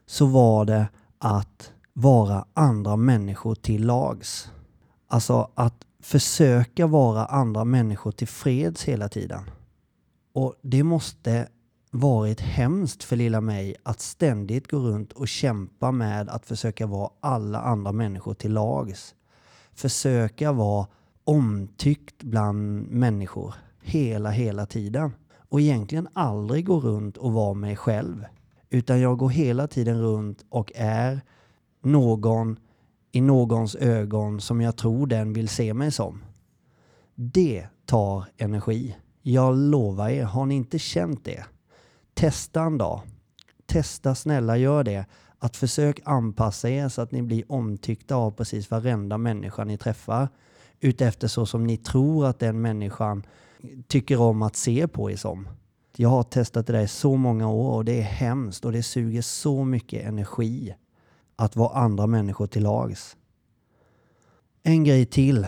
så 0.06 0.26
var 0.26 0.66
det 0.66 0.88
att 1.20 1.72
vara 1.94 2.46
andra 2.54 2.96
människor 2.96 3.56
till 3.56 3.86
lags. 3.86 4.52
Alltså 5.08 5.52
att 5.56 5.87
försöka 6.00 6.88
vara 6.88 7.26
andra 7.26 7.66
människor 7.66 8.12
till 8.12 8.28
freds 8.28 8.84
hela 8.84 9.10
tiden. 9.10 9.44
Och 10.34 10.56
det 10.62 10.84
måste 10.84 11.48
varit 11.92 12.42
hemskt 12.42 13.04
för 13.04 13.16
lilla 13.16 13.42
mig 13.42 13.76
att 13.84 14.00
ständigt 14.00 14.72
gå 14.72 14.78
runt 14.78 15.14
och 15.14 15.28
kämpa 15.28 15.92
med 15.92 16.30
att 16.30 16.46
försöka 16.46 16.88
vara 16.88 17.10
alla 17.20 17.62
andra 17.62 17.92
människor 17.92 18.34
till 18.34 18.54
lags. 18.54 19.16
Försöka 19.74 20.52
vara 20.52 20.88
omtyckt 21.24 22.24
bland 22.24 22.92
människor 22.92 23.54
hela, 23.82 24.30
hela 24.30 24.66
tiden. 24.66 25.12
Och 25.50 25.62
egentligen 25.62 26.08
aldrig 26.14 26.66
gå 26.66 26.80
runt 26.80 27.18
och 27.18 27.34
vara 27.34 27.54
mig 27.54 27.76
själv. 27.76 28.26
Utan 28.70 29.00
jag 29.00 29.18
går 29.18 29.30
hela 29.30 29.68
tiden 29.68 30.02
runt 30.02 30.46
och 30.50 30.72
är 30.76 31.22
någon 31.84 32.58
i 33.12 33.22
någons 33.22 33.76
ögon 33.76 34.42
som 34.42 34.62
jag 34.62 34.76
tror 34.76 35.08
den 35.08 35.34
vill 35.34 35.50
se 35.50 35.74
mig 35.74 35.92
som. 35.92 36.24
Det 37.16 37.68
tar 37.86 38.26
energi. 38.38 38.96
Jag 39.22 39.58
lovar 39.58 40.10
er, 40.10 40.24
har 40.24 40.46
ni 40.46 40.56
inte 40.56 40.80
känt 40.80 41.26
det? 41.26 41.46
Testa 42.14 42.62
en 42.62 42.78
dag. 42.78 43.02
Testa 43.66 44.16
snälla, 44.16 44.58
gör 44.58 44.84
det. 44.84 45.06
Att 45.40 45.58
försök 45.58 46.00
anpassa 46.06 46.70
er 46.70 46.90
så 46.90 47.02
att 47.02 47.12
ni 47.12 47.22
blir 47.22 47.52
omtyckta 47.52 48.16
av 48.16 48.32
precis 48.32 48.72
varenda 48.72 49.18
människa 49.18 49.64
ni 49.64 49.78
träffar. 49.78 50.30
Utefter 50.80 51.28
så 51.28 51.46
som 51.46 51.64
ni 51.64 51.78
tror 51.78 52.26
att 52.26 52.40
den 52.40 52.62
människan 52.62 53.24
tycker 53.88 54.22
om 54.22 54.42
att 54.42 54.56
se 54.56 54.88
på 54.88 55.12
er 55.12 55.16
som. 55.16 55.48
Jag 55.96 56.10
har 56.10 56.24
testat 56.24 56.68
det 56.68 56.74
där 56.74 56.82
i 56.82 56.88
så 56.88 57.16
många 57.16 57.50
år 57.50 57.72
och 57.72 57.86
det 57.86 58.00
är 58.00 58.04
hemskt 58.04 58.66
och 58.66 58.72
det 58.72 58.84
suger 58.84 59.22
så 59.22 59.64
mycket 59.64 60.06
energi 60.06 60.76
att 61.38 61.56
vara 61.56 61.80
andra 61.80 62.08
människor 62.08 62.48
till 62.48 62.64
lags. 62.64 63.18
En 64.64 64.84
grej 64.84 65.06
till 65.06 65.48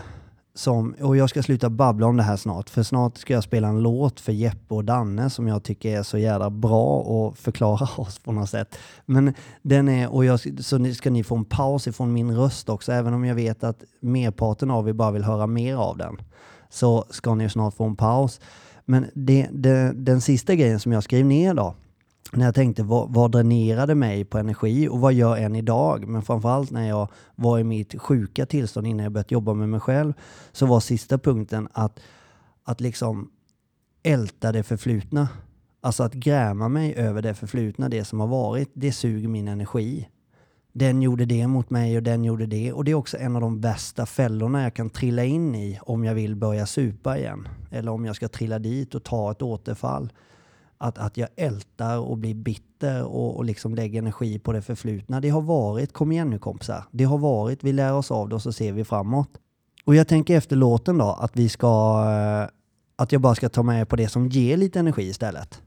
som, 0.54 0.94
och 1.00 1.16
jag 1.16 1.30
ska 1.30 1.42
sluta 1.42 1.70
babbla 1.70 2.06
om 2.06 2.16
det 2.16 2.22
här 2.22 2.36
snart, 2.36 2.70
för 2.70 2.82
snart 2.82 3.18
ska 3.18 3.32
jag 3.32 3.44
spela 3.44 3.68
en 3.68 3.82
låt 3.82 4.20
för 4.20 4.32
Jeppe 4.32 4.74
och 4.74 4.84
Danne 4.84 5.30
som 5.30 5.48
jag 5.48 5.62
tycker 5.62 5.98
är 5.98 6.02
så 6.02 6.18
jävla 6.18 6.50
bra 6.50 6.96
och 6.96 7.38
förklara 7.38 7.88
oss 7.96 8.18
på 8.18 8.32
något 8.32 8.50
sätt. 8.50 8.78
Men 9.06 9.34
den 9.62 9.88
är, 9.88 10.12
och 10.12 10.24
jag, 10.24 10.64
så 10.64 10.94
ska 10.94 11.10
ni 11.10 11.24
få 11.24 11.36
en 11.36 11.44
paus 11.44 11.86
ifrån 11.86 12.12
min 12.12 12.36
röst 12.36 12.68
också, 12.68 12.92
även 12.92 13.14
om 13.14 13.24
jag 13.24 13.34
vet 13.34 13.64
att 13.64 13.84
merparten 14.00 14.70
av 14.70 14.88
er 14.88 14.92
bara 14.92 15.10
vill 15.10 15.24
höra 15.24 15.46
mer 15.46 15.76
av 15.76 15.96
den. 15.96 16.16
Så 16.68 17.04
ska 17.10 17.34
ni 17.34 17.50
snart 17.50 17.74
få 17.74 17.84
en 17.84 17.96
paus. 17.96 18.40
Men 18.84 19.06
det, 19.14 19.48
det, 19.52 19.92
den 19.96 20.20
sista 20.20 20.54
grejen 20.54 20.80
som 20.80 20.92
jag 20.92 21.02
skrev 21.02 21.26
ner 21.26 21.54
då, 21.54 21.74
när 22.32 22.44
jag 22.44 22.54
tänkte 22.54 22.82
vad, 22.82 23.14
vad 23.14 23.32
dränerade 23.32 23.94
mig 23.94 24.24
på 24.24 24.38
energi 24.38 24.88
och 24.88 25.00
vad 25.00 25.12
gör 25.12 25.36
än 25.36 25.56
idag? 25.56 26.08
Men 26.08 26.22
framförallt 26.22 26.70
när 26.70 26.88
jag 26.88 27.08
var 27.34 27.58
i 27.58 27.64
mitt 27.64 28.00
sjuka 28.00 28.46
tillstånd 28.46 28.86
innan 28.86 29.04
jag 29.04 29.12
börjat 29.12 29.30
jobba 29.30 29.54
med 29.54 29.68
mig 29.68 29.80
själv 29.80 30.12
så 30.52 30.66
var 30.66 30.80
sista 30.80 31.18
punkten 31.18 31.68
att, 31.72 32.00
att 32.64 32.80
liksom 32.80 33.30
älta 34.02 34.52
det 34.52 34.62
förflutna. 34.62 35.28
Alltså 35.80 36.02
att 36.02 36.14
gräma 36.14 36.68
mig 36.68 36.94
över 36.94 37.22
det 37.22 37.34
förflutna, 37.34 37.88
det 37.88 38.04
som 38.04 38.20
har 38.20 38.26
varit, 38.26 38.70
det 38.74 38.92
suger 38.92 39.28
min 39.28 39.48
energi. 39.48 40.08
Den 40.72 41.02
gjorde 41.02 41.24
det 41.24 41.46
mot 41.46 41.70
mig 41.70 41.96
och 41.96 42.02
den 42.02 42.24
gjorde 42.24 42.46
det. 42.46 42.72
Och 42.72 42.84
det 42.84 42.90
är 42.90 42.94
också 42.94 43.18
en 43.18 43.36
av 43.36 43.42
de 43.42 43.60
värsta 43.60 44.06
fällorna 44.06 44.62
jag 44.62 44.74
kan 44.74 44.90
trilla 44.90 45.24
in 45.24 45.54
i 45.54 45.78
om 45.82 46.04
jag 46.04 46.14
vill 46.14 46.36
börja 46.36 46.66
supa 46.66 47.18
igen. 47.18 47.48
Eller 47.70 47.92
om 47.92 48.04
jag 48.04 48.16
ska 48.16 48.28
trilla 48.28 48.58
dit 48.58 48.94
och 48.94 49.04
ta 49.04 49.30
ett 49.30 49.42
återfall 49.42 50.12
att, 50.80 50.98
att 50.98 51.16
jag 51.16 51.28
ältar 51.36 51.98
och 51.98 52.18
blir 52.18 52.34
bitter 52.34 53.04
och, 53.04 53.36
och 53.36 53.44
liksom 53.44 53.74
lägger 53.74 53.98
energi 53.98 54.38
på 54.38 54.52
det 54.52 54.62
förflutna. 54.62 55.20
Det 55.20 55.28
har 55.28 55.40
varit, 55.40 55.92
kom 55.92 56.12
igen 56.12 56.30
nu 56.30 56.38
kompisar, 56.38 56.84
det 56.90 57.04
har 57.04 57.18
varit, 57.18 57.64
vi 57.64 57.72
lär 57.72 57.92
oss 57.92 58.10
av 58.10 58.28
det 58.28 58.34
och 58.34 58.42
så 58.42 58.52
ser 58.52 58.72
vi 58.72 58.84
framåt. 58.84 59.30
Och 59.84 59.94
jag 59.94 60.08
tänker 60.08 60.36
efter 60.36 60.56
låten 60.56 60.98
då 60.98 61.18
att 61.20 61.36
vi 61.36 61.48
ska, 61.48 62.02
eh, 62.06 62.50
att 62.96 63.12
jag 63.12 63.20
bara 63.20 63.34
ska 63.34 63.48
ta 63.48 63.62
med 63.62 63.88
på 63.88 63.96
det 63.96 64.08
som 64.08 64.28
ger 64.28 64.56
lite 64.56 64.78
energi 64.78 65.02
istället. 65.02 65.62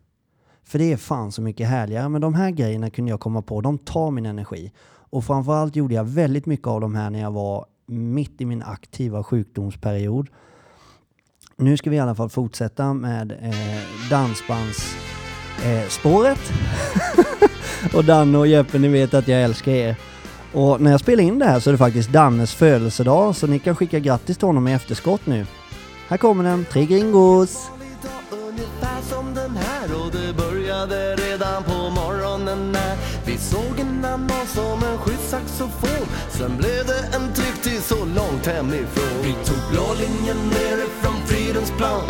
För 0.63 0.79
det 0.79 0.91
är 0.91 0.97
fan 0.97 1.31
så 1.31 1.41
mycket 1.41 1.67
härligare. 1.67 2.09
Men 2.09 2.21
de 2.21 2.33
här 2.33 2.51
grejerna 2.51 2.89
kunde 2.89 3.11
jag 3.11 3.19
komma 3.19 3.41
på, 3.41 3.61
de 3.61 3.77
tar 3.77 4.11
min 4.11 4.25
energi. 4.25 4.71
Och 4.85 5.25
framförallt 5.25 5.75
gjorde 5.75 5.95
jag 5.95 6.03
väldigt 6.03 6.45
mycket 6.45 6.67
av 6.67 6.81
de 6.81 6.95
här 6.95 7.09
när 7.09 7.21
jag 7.21 7.31
var 7.31 7.65
mitt 7.85 8.41
i 8.41 8.45
min 8.45 8.63
aktiva 8.63 9.23
sjukdomsperiod. 9.23 10.29
Nu 11.57 11.77
ska 11.77 11.89
vi 11.89 11.95
i 11.95 11.99
alla 11.99 12.15
fall 12.15 12.29
fortsätta 12.29 12.93
med 12.93 13.31
eh, 13.31 14.09
dansbandsspåret. 14.09 16.39
Eh, 17.91 17.93
och 17.95 18.05
Danne 18.05 18.37
och 18.37 18.47
Jeppe, 18.47 18.79
ni 18.79 18.87
vet 18.87 19.13
att 19.13 19.27
jag 19.27 19.43
älskar 19.43 19.71
er. 19.71 19.95
Och 20.53 20.81
när 20.81 20.91
jag 20.91 20.99
spelar 20.99 21.23
in 21.23 21.39
det 21.39 21.45
här 21.45 21.59
så 21.59 21.69
är 21.69 21.71
det 21.71 21.77
faktiskt 21.77 22.09
Dannes 22.09 22.53
födelsedag, 22.53 23.35
så 23.35 23.47
ni 23.47 23.59
kan 23.59 23.75
skicka 23.75 23.99
grattis 23.99 24.37
till 24.37 24.47
honom 24.47 24.67
i 24.67 24.73
efterskott 24.73 25.25
nu. 25.25 25.45
Här 26.07 26.17
kommer 26.17 26.43
den, 26.43 26.65
Tre 26.65 26.85
Gringos! 26.85 27.69
Saxofon. 35.53 36.07
Sen 36.29 36.57
blev 36.57 36.85
det 36.85 37.15
en 37.15 37.33
tripp 37.33 37.63
till 37.63 37.81
så 37.81 38.05
långt 38.05 38.45
hemifrån. 38.45 39.21
Vi 39.23 39.33
tog 39.33 39.61
blå 39.71 39.93
linjen 39.93 40.37
nerifrån 40.49 41.17
Fridhemsplan. 41.25 42.01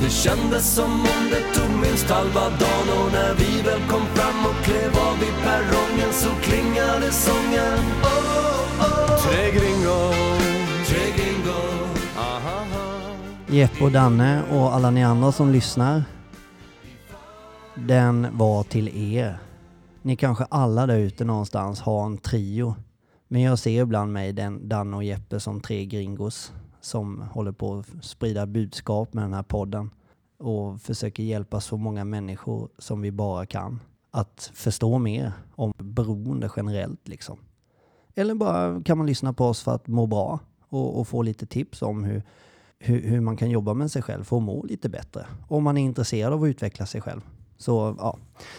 Det 0.00 0.10
kändes 0.10 0.74
som 0.74 0.92
om 0.92 1.22
det 1.30 1.60
tog 1.60 1.70
minst 1.80 2.10
halva 2.10 2.40
dagen 2.40 2.88
och 2.98 3.12
när 3.12 3.34
vi 3.34 3.62
väl 3.62 3.80
kom 3.90 4.06
fram 4.14 4.46
och 4.46 4.64
klev 4.64 4.98
av 5.08 5.18
vid 5.20 5.34
perrongen 5.44 6.12
så 6.12 6.30
klingade 6.42 7.10
sången. 7.12 7.78
Oh, 8.02 8.80
oh. 8.80 9.18
Tre 9.22 9.50
gringo, 9.50 10.12
tre 10.86 11.04
gringo, 11.16 11.60
ahaha. 12.16 13.16
Jeppe 13.46 13.84
och 13.84 13.92
Danne 13.92 14.42
och 14.50 14.74
alla 14.74 14.90
ni 14.90 15.04
andra 15.04 15.32
som 15.32 15.52
lyssnar. 15.52 16.04
Den 17.74 18.28
var 18.32 18.62
till 18.62 19.14
er. 19.14 19.38
Ni 20.04 20.16
kanske 20.16 20.44
alla 20.44 20.86
där 20.86 20.98
ute 20.98 21.24
någonstans 21.24 21.80
har 21.80 22.06
en 22.06 22.18
trio. 22.18 22.74
Men 23.28 23.42
jag 23.42 23.58
ser 23.58 23.82
ibland 23.82 24.12
mig, 24.12 24.32
den, 24.32 24.68
Danne 24.68 24.96
och 24.96 25.04
Jeppe, 25.04 25.40
som 25.40 25.60
tre 25.60 25.86
gringos 25.86 26.52
som 26.80 27.20
håller 27.20 27.52
på 27.52 27.78
att 27.78 28.04
sprida 28.04 28.46
budskap 28.46 29.14
med 29.14 29.24
den 29.24 29.32
här 29.32 29.42
podden 29.42 29.90
och 30.38 30.80
försöker 30.80 31.22
hjälpa 31.22 31.60
så 31.60 31.76
många 31.76 32.04
människor 32.04 32.68
som 32.78 33.00
vi 33.00 33.10
bara 33.10 33.46
kan 33.46 33.80
att 34.10 34.50
förstå 34.54 34.98
mer 34.98 35.32
om 35.54 35.72
beroende 35.76 36.50
generellt 36.56 37.08
liksom. 37.08 37.38
Eller 38.14 38.34
bara 38.34 38.82
kan 38.82 38.98
man 38.98 39.06
lyssna 39.06 39.32
på 39.32 39.44
oss 39.44 39.62
för 39.62 39.74
att 39.74 39.86
må 39.86 40.06
bra 40.06 40.38
och, 40.68 41.00
och 41.00 41.08
få 41.08 41.22
lite 41.22 41.46
tips 41.46 41.82
om 41.82 42.04
hur, 42.04 42.22
hur, 42.78 43.00
hur 43.00 43.20
man 43.20 43.36
kan 43.36 43.50
jobba 43.50 43.74
med 43.74 43.90
sig 43.90 44.02
själv 44.02 44.24
för 44.24 44.36
att 44.36 44.42
må 44.42 44.64
lite 44.64 44.88
bättre. 44.88 45.26
Om 45.48 45.64
man 45.64 45.76
är 45.76 45.82
intresserad 45.82 46.32
av 46.32 46.42
att 46.42 46.48
utveckla 46.48 46.86
sig 46.86 47.00
själv. 47.00 47.20
Så 47.58 47.94
ja, 47.98 48.16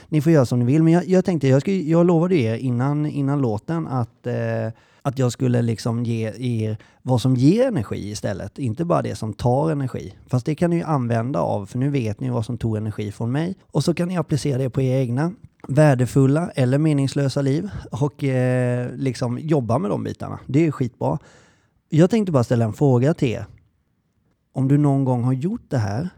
ni 0.10 0.22
får 0.22 0.32
göra 0.32 0.46
som 0.46 0.60
ni 0.60 0.66
vill. 0.66 0.84
Men 0.84 0.94
jag, 0.94 1.06
jag 1.06 1.26
tänkte, 1.26 1.48
jag, 1.48 1.62
skulle, 1.62 1.78
jag 1.78 2.06
lovade 2.06 2.36
er 2.36 2.56
innan, 2.56 3.06
innan 3.06 3.42
låten 3.42 3.88
att, 3.88 4.28
eh, 4.28 4.72
att 5.02 5.20
jag 5.20 5.32
skulle 5.32 5.62
liksom 5.62 6.04
ge 6.04 6.32
er 6.38 6.78
vad 7.02 7.22
som 7.22 7.36
ger 7.36 7.68
energi 7.68 8.10
istället. 8.10 8.60
Inte 8.60 8.86
bara 8.86 9.02
det 9.02 9.16
som 9.16 9.34
tar 9.34 9.72
energi. 9.72 10.14
Fast 10.28 10.46
det 10.46 10.56
kan 10.56 10.70
ni 10.70 10.76
ju 10.76 10.84
använda 10.84 11.40
av, 11.40 11.66
för 11.66 11.78
nu 11.78 11.90
vet 11.90 12.20
ni 12.20 12.30
vad 12.30 12.46
som 12.46 12.58
tog 12.58 12.78
energi 12.78 13.12
från 13.12 13.32
mig. 13.32 13.56
Och 13.72 13.84
så 13.84 13.94
kan 13.94 14.08
ni 14.08 14.18
applicera 14.18 14.58
det 14.58 14.70
på 14.70 14.82
era 14.82 15.00
egna 15.00 15.32
värdefulla 15.68 16.52
eller 16.56 16.78
meningslösa 16.78 17.42
liv 17.42 17.70
och 17.92 18.24
eh, 18.24 18.92
liksom 18.96 19.40
jobba 19.40 19.78
med 19.78 19.92
de 19.92 20.04
bitarna. 20.04 20.40
Det 20.46 20.66
är 20.66 20.72
skitbra. 20.72 21.20
Jag 21.90 22.10
tänkte 22.10 22.32
bara 22.32 22.44
ställa 22.44 22.66
en 22.66 22.74
fråga 22.74 23.14
till 23.14 23.30
er. 23.30 23.46
Om 24.54 24.68
du 24.68 24.78
någon 24.78 25.06
gång 25.06 25.24
har 25.24 25.34
gjort 25.34 25.66
det 25.70 25.78
här 25.78 26.10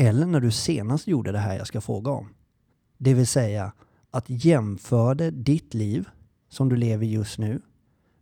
eller 0.00 0.26
när 0.26 0.40
du 0.40 0.50
senast 0.50 1.06
gjorde 1.06 1.32
det 1.32 1.38
här 1.38 1.56
jag 1.56 1.66
ska 1.66 1.80
fråga 1.80 2.10
om. 2.10 2.28
Det 2.98 3.14
vill 3.14 3.26
säga 3.26 3.72
att 4.10 4.24
jämförde 4.26 5.30
ditt 5.30 5.74
liv 5.74 6.08
som 6.48 6.68
du 6.68 6.76
lever 6.76 7.06
just 7.06 7.38
nu 7.38 7.60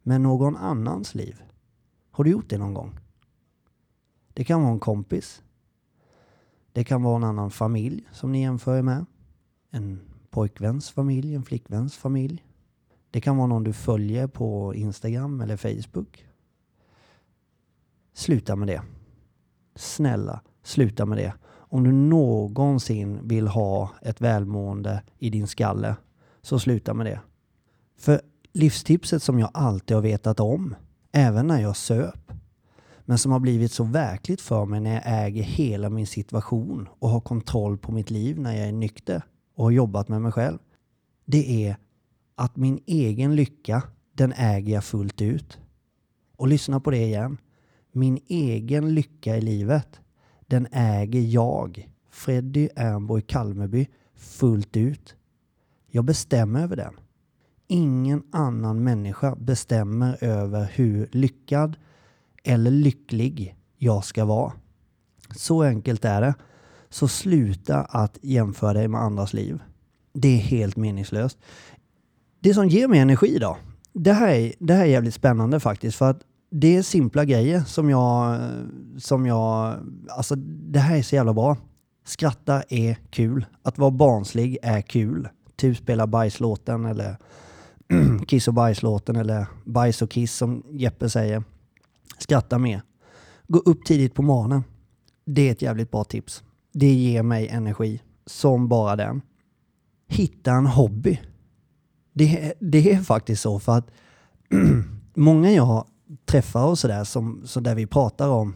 med 0.02 0.20
någon 0.20 0.56
annans 0.56 1.14
liv. 1.14 1.42
Har 2.10 2.24
du 2.24 2.30
gjort 2.30 2.50
det 2.50 2.58
någon 2.58 2.74
gång? 2.74 2.98
Det 4.32 4.44
kan 4.44 4.62
vara 4.62 4.72
en 4.72 4.80
kompis. 4.80 5.42
Det 6.72 6.84
kan 6.84 7.02
vara 7.02 7.16
en 7.16 7.24
annan 7.24 7.50
familj 7.50 8.08
som 8.12 8.32
ni 8.32 8.42
jämför 8.42 8.78
er 8.78 8.82
med. 8.82 9.06
En 9.70 10.00
pojkväns 10.30 10.90
familj, 10.90 11.34
en 11.34 11.44
flickväns 11.44 11.96
familj. 11.96 12.44
Det 13.10 13.20
kan 13.20 13.36
vara 13.36 13.46
någon 13.46 13.64
du 13.64 13.72
följer 13.72 14.26
på 14.26 14.74
Instagram 14.74 15.40
eller 15.40 15.56
Facebook. 15.56 16.26
Sluta 18.12 18.56
med 18.56 18.68
det. 18.68 18.82
Snälla, 19.74 20.40
sluta 20.62 21.06
med 21.06 21.18
det. 21.18 21.34
Om 21.68 21.84
du 21.84 21.92
någonsin 21.92 23.28
vill 23.28 23.48
ha 23.48 23.90
ett 24.02 24.20
välmående 24.20 25.02
i 25.18 25.30
din 25.30 25.46
skalle, 25.46 25.96
så 26.42 26.58
sluta 26.58 26.94
med 26.94 27.06
det. 27.06 27.20
För 27.98 28.20
livstipset 28.52 29.22
som 29.22 29.38
jag 29.38 29.50
alltid 29.54 29.94
har 29.94 30.02
vetat 30.02 30.40
om, 30.40 30.74
även 31.12 31.46
när 31.46 31.60
jag 31.60 31.76
söp, 31.76 32.32
men 33.04 33.18
som 33.18 33.32
har 33.32 33.40
blivit 33.40 33.72
så 33.72 33.84
verkligt 33.84 34.40
för 34.40 34.64
mig 34.64 34.80
när 34.80 34.94
jag 34.94 35.02
äger 35.06 35.42
hela 35.42 35.90
min 35.90 36.06
situation 36.06 36.88
och 36.98 37.08
har 37.08 37.20
kontroll 37.20 37.78
på 37.78 37.92
mitt 37.92 38.10
liv 38.10 38.40
när 38.40 38.56
jag 38.56 38.68
är 38.68 38.72
nykter 38.72 39.22
och 39.54 39.64
har 39.64 39.70
jobbat 39.70 40.08
med 40.08 40.22
mig 40.22 40.32
själv. 40.32 40.58
Det 41.24 41.66
är 41.66 41.76
att 42.34 42.56
min 42.56 42.80
egen 42.86 43.36
lycka, 43.36 43.82
den 44.12 44.32
äger 44.32 44.74
jag 44.74 44.84
fullt 44.84 45.22
ut. 45.22 45.58
Och 46.36 46.48
lyssna 46.48 46.80
på 46.80 46.90
det 46.90 47.04
igen. 47.04 47.38
Min 47.92 48.18
egen 48.28 48.94
lycka 48.94 49.36
i 49.36 49.40
livet, 49.40 50.00
den 50.48 50.66
äger 50.72 51.20
jag, 51.20 51.88
Freddy 52.10 52.68
Ernborg 52.76 53.22
Kalmeby, 53.22 53.86
fullt 54.14 54.76
ut. 54.76 55.16
Jag 55.90 56.04
bestämmer 56.04 56.62
över 56.62 56.76
den. 56.76 56.94
Ingen 57.66 58.22
annan 58.32 58.84
människa 58.84 59.36
bestämmer 59.36 60.24
över 60.24 60.70
hur 60.74 61.08
lyckad 61.12 61.76
eller 62.44 62.70
lycklig 62.70 63.56
jag 63.76 64.04
ska 64.04 64.24
vara. 64.24 64.52
Så 65.36 65.62
enkelt 65.62 66.04
är 66.04 66.20
det. 66.20 66.34
Så 66.88 67.08
sluta 67.08 67.80
att 67.80 68.18
jämföra 68.22 68.72
dig 68.72 68.88
med 68.88 69.00
andras 69.00 69.32
liv. 69.32 69.58
Det 70.12 70.28
är 70.28 70.38
helt 70.38 70.76
meningslöst. 70.76 71.38
Det 72.40 72.54
som 72.54 72.68
ger 72.68 72.88
mig 72.88 73.00
energi 73.00 73.38
då, 73.38 73.58
det 73.92 74.12
här 74.12 74.28
är, 74.28 74.52
det 74.58 74.74
här 74.74 74.82
är 74.82 74.86
jävligt 74.86 75.14
spännande 75.14 75.60
faktiskt. 75.60 75.98
För 75.98 76.10
att 76.10 76.22
det 76.50 76.76
är 76.76 76.82
simpla 76.82 77.24
grejer 77.24 77.60
som 77.60 77.90
jag, 77.90 78.40
som 78.98 79.26
jag, 79.26 79.76
alltså 80.08 80.34
det 80.36 80.78
här 80.78 80.96
är 80.96 81.02
så 81.02 81.14
jävla 81.14 81.34
bra. 81.34 81.56
Skratta 82.04 82.62
är 82.68 82.94
kul. 83.10 83.46
Att 83.62 83.78
vara 83.78 83.90
barnslig 83.90 84.58
är 84.62 84.80
kul. 84.80 85.28
Typ 85.56 85.76
spela 85.76 86.06
bajslåten 86.06 86.84
eller 86.84 87.16
kiss 88.26 88.48
och 88.48 88.54
bajslåten 88.54 89.16
eller 89.16 89.46
bajs 89.64 90.02
och 90.02 90.10
kiss 90.10 90.34
som 90.34 90.62
Jeppe 90.70 91.10
säger. 91.10 91.42
Skratta 92.18 92.58
mer. 92.58 92.82
Gå 93.46 93.58
upp 93.58 93.84
tidigt 93.84 94.14
på 94.14 94.22
morgonen. 94.22 94.64
Det 95.24 95.48
är 95.48 95.52
ett 95.52 95.62
jävligt 95.62 95.90
bra 95.90 96.04
tips. 96.04 96.42
Det 96.72 96.92
ger 96.92 97.22
mig 97.22 97.48
energi. 97.48 98.02
som 98.26 98.68
bara 98.68 98.96
den. 98.96 99.22
Hitta 100.08 100.52
en 100.52 100.66
hobby. 100.66 101.20
Det, 102.12 102.54
det 102.60 102.92
är 102.92 103.00
faktiskt 103.00 103.42
så 103.42 103.58
för 103.58 103.78
att 103.78 103.90
många 105.14 105.50
jag 105.50 105.84
träffar 106.26 106.66
och 106.66 106.78
sådär, 106.78 107.04
som, 107.04 107.42
så 107.44 107.60
där 107.60 107.74
vi 107.74 107.86
pratar 107.86 108.28
om 108.28 108.54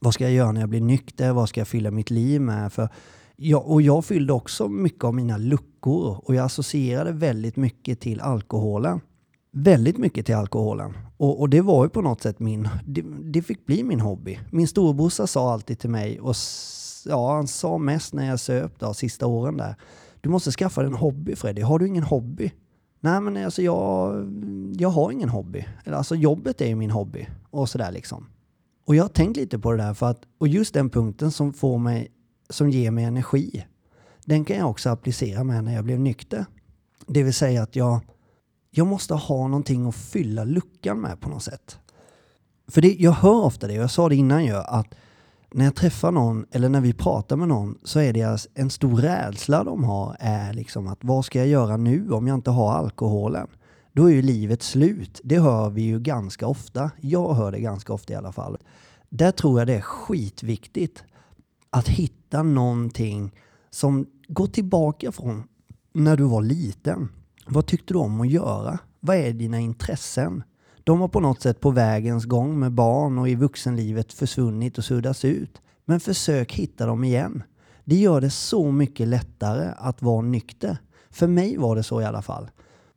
vad 0.00 0.14
ska 0.14 0.24
jag 0.24 0.32
göra 0.32 0.52
när 0.52 0.60
jag 0.60 0.70
blir 0.70 0.80
nykter? 0.80 1.32
Vad 1.32 1.48
ska 1.48 1.60
jag 1.60 1.68
fylla 1.68 1.90
mitt 1.90 2.10
liv 2.10 2.40
med? 2.40 2.72
För 2.72 2.88
jag, 3.36 3.70
och 3.70 3.82
jag 3.82 4.04
fyllde 4.04 4.32
också 4.32 4.68
mycket 4.68 5.04
av 5.04 5.14
mina 5.14 5.36
luckor 5.36 6.20
och 6.24 6.34
jag 6.34 6.44
associerade 6.44 7.12
väldigt 7.12 7.56
mycket 7.56 8.00
till 8.00 8.20
alkoholen. 8.20 9.00
Väldigt 9.52 9.98
mycket 9.98 10.26
till 10.26 10.34
alkoholen. 10.34 10.96
Och, 11.16 11.40
och 11.40 11.48
det 11.50 11.60
var 11.60 11.84
ju 11.84 11.88
på 11.88 12.02
något 12.02 12.22
sätt 12.22 12.38
min, 12.38 12.68
det, 12.86 13.04
det 13.32 13.42
fick 13.42 13.66
bli 13.66 13.82
min 13.82 14.00
hobby. 14.00 14.38
Min 14.50 14.68
storebrorsa 14.68 15.26
sa 15.26 15.52
alltid 15.52 15.78
till 15.78 15.90
mig, 15.90 16.20
och 16.20 16.34
ja, 17.04 17.34
han 17.34 17.46
sa 17.46 17.78
mest 17.78 18.14
när 18.14 18.26
jag 18.26 18.40
söp 18.40 18.78
då, 18.78 18.94
sista 18.94 19.26
åren 19.26 19.56
där. 19.56 19.76
Du 20.20 20.28
måste 20.28 20.50
skaffa 20.50 20.80
dig 20.80 20.90
en 20.90 20.96
hobby 20.96 21.36
Freddy. 21.36 21.62
Har 21.62 21.78
du 21.78 21.88
ingen 21.88 22.02
hobby? 22.02 22.52
Nej 23.00 23.20
men 23.20 23.44
alltså 23.44 23.62
jag, 23.62 24.14
jag 24.76 24.88
har 24.88 25.10
ingen 25.10 25.28
hobby. 25.28 25.66
Alltså 25.86 26.14
jobbet 26.14 26.60
är 26.60 26.66
ju 26.66 26.74
min 26.74 26.90
hobby. 26.90 27.28
Och 27.50 27.68
sådär 27.68 27.92
liksom. 27.92 28.26
Och 28.86 28.96
jag 28.96 29.04
har 29.04 29.08
tänkt 29.08 29.36
lite 29.36 29.58
på 29.58 29.72
det 29.72 29.78
där 29.78 29.94
för 29.94 30.10
att, 30.10 30.22
och 30.38 30.48
just 30.48 30.74
den 30.74 30.90
punkten 30.90 31.30
som 31.30 31.52
får 31.52 31.78
mig, 31.78 32.08
som 32.50 32.70
ger 32.70 32.90
mig 32.90 33.04
energi, 33.04 33.64
den 34.24 34.44
kan 34.44 34.56
jag 34.56 34.70
också 34.70 34.90
applicera 34.90 35.44
med 35.44 35.64
när 35.64 35.74
jag 35.74 35.84
blev 35.84 36.00
nykter. 36.00 36.46
Det 37.06 37.22
vill 37.22 37.34
säga 37.34 37.62
att 37.62 37.76
jag, 37.76 38.00
jag 38.70 38.86
måste 38.86 39.14
ha 39.14 39.48
någonting 39.48 39.86
att 39.86 39.94
fylla 39.94 40.44
luckan 40.44 41.00
med 41.00 41.20
på 41.20 41.28
något 41.28 41.42
sätt. 41.42 41.78
För 42.68 42.80
det, 42.80 42.94
jag 42.98 43.12
hör 43.12 43.44
ofta 43.44 43.66
det, 43.66 43.76
och 43.76 43.82
jag 43.82 43.90
sa 43.90 44.08
det 44.08 44.16
innan 44.16 44.44
ju, 44.44 44.54
att 44.54 44.94
när 45.54 45.64
jag 45.64 45.74
träffar 45.74 46.12
någon 46.12 46.46
eller 46.50 46.68
när 46.68 46.80
vi 46.80 46.92
pratar 46.92 47.36
med 47.36 47.48
någon 47.48 47.78
så 47.84 48.00
är 48.00 48.12
det 48.12 48.46
en 48.54 48.70
stor 48.70 48.96
rädsla 48.96 49.64
de 49.64 49.84
har 49.84 50.16
är 50.20 50.52
liksom 50.52 50.88
att 50.88 50.98
vad 51.00 51.24
ska 51.24 51.38
jag 51.38 51.48
göra 51.48 51.76
nu 51.76 52.10
om 52.12 52.26
jag 52.26 52.34
inte 52.34 52.50
har 52.50 52.72
alkoholen? 52.72 53.48
Då 53.92 54.10
är 54.10 54.14
ju 54.14 54.22
livet 54.22 54.62
slut. 54.62 55.20
Det 55.24 55.38
hör 55.38 55.70
vi 55.70 55.82
ju 55.82 56.00
ganska 56.00 56.46
ofta. 56.46 56.90
Jag 57.00 57.34
hör 57.34 57.52
det 57.52 57.60
ganska 57.60 57.92
ofta 57.92 58.12
i 58.12 58.16
alla 58.16 58.32
fall. 58.32 58.58
Där 59.08 59.30
tror 59.32 59.58
jag 59.58 59.66
det 59.66 59.74
är 59.74 59.80
skitviktigt 59.80 61.04
att 61.70 61.88
hitta 61.88 62.42
någonting 62.42 63.34
som 63.70 64.06
går 64.28 64.46
tillbaka 64.46 65.12
från 65.12 65.42
när 65.92 66.16
du 66.16 66.24
var 66.24 66.42
liten. 66.42 67.08
Vad 67.46 67.66
tyckte 67.66 67.94
du 67.94 67.98
om 67.98 68.20
att 68.20 68.30
göra? 68.30 68.78
Vad 69.00 69.16
är 69.16 69.32
dina 69.32 69.60
intressen? 69.60 70.42
De 70.86 71.00
har 71.00 71.08
på 71.08 71.20
något 71.20 71.42
sätt 71.42 71.60
på 71.60 71.70
vägens 71.70 72.24
gång 72.24 72.58
med 72.58 72.72
barn 72.72 73.18
och 73.18 73.28
i 73.28 73.34
vuxenlivet 73.34 74.12
försvunnit 74.12 74.78
och 74.78 74.84
suddats 74.84 75.24
ut. 75.24 75.62
Men 75.84 76.00
försök 76.00 76.52
hitta 76.52 76.86
dem 76.86 77.04
igen. 77.04 77.42
Det 77.84 77.96
gör 77.96 78.20
det 78.20 78.30
så 78.30 78.72
mycket 78.72 79.08
lättare 79.08 79.72
att 79.76 80.02
vara 80.02 80.22
nykter. 80.22 80.78
För 81.10 81.26
mig 81.26 81.56
var 81.56 81.76
det 81.76 81.82
så 81.82 82.00
i 82.00 82.04
alla 82.04 82.22
fall. 82.22 82.50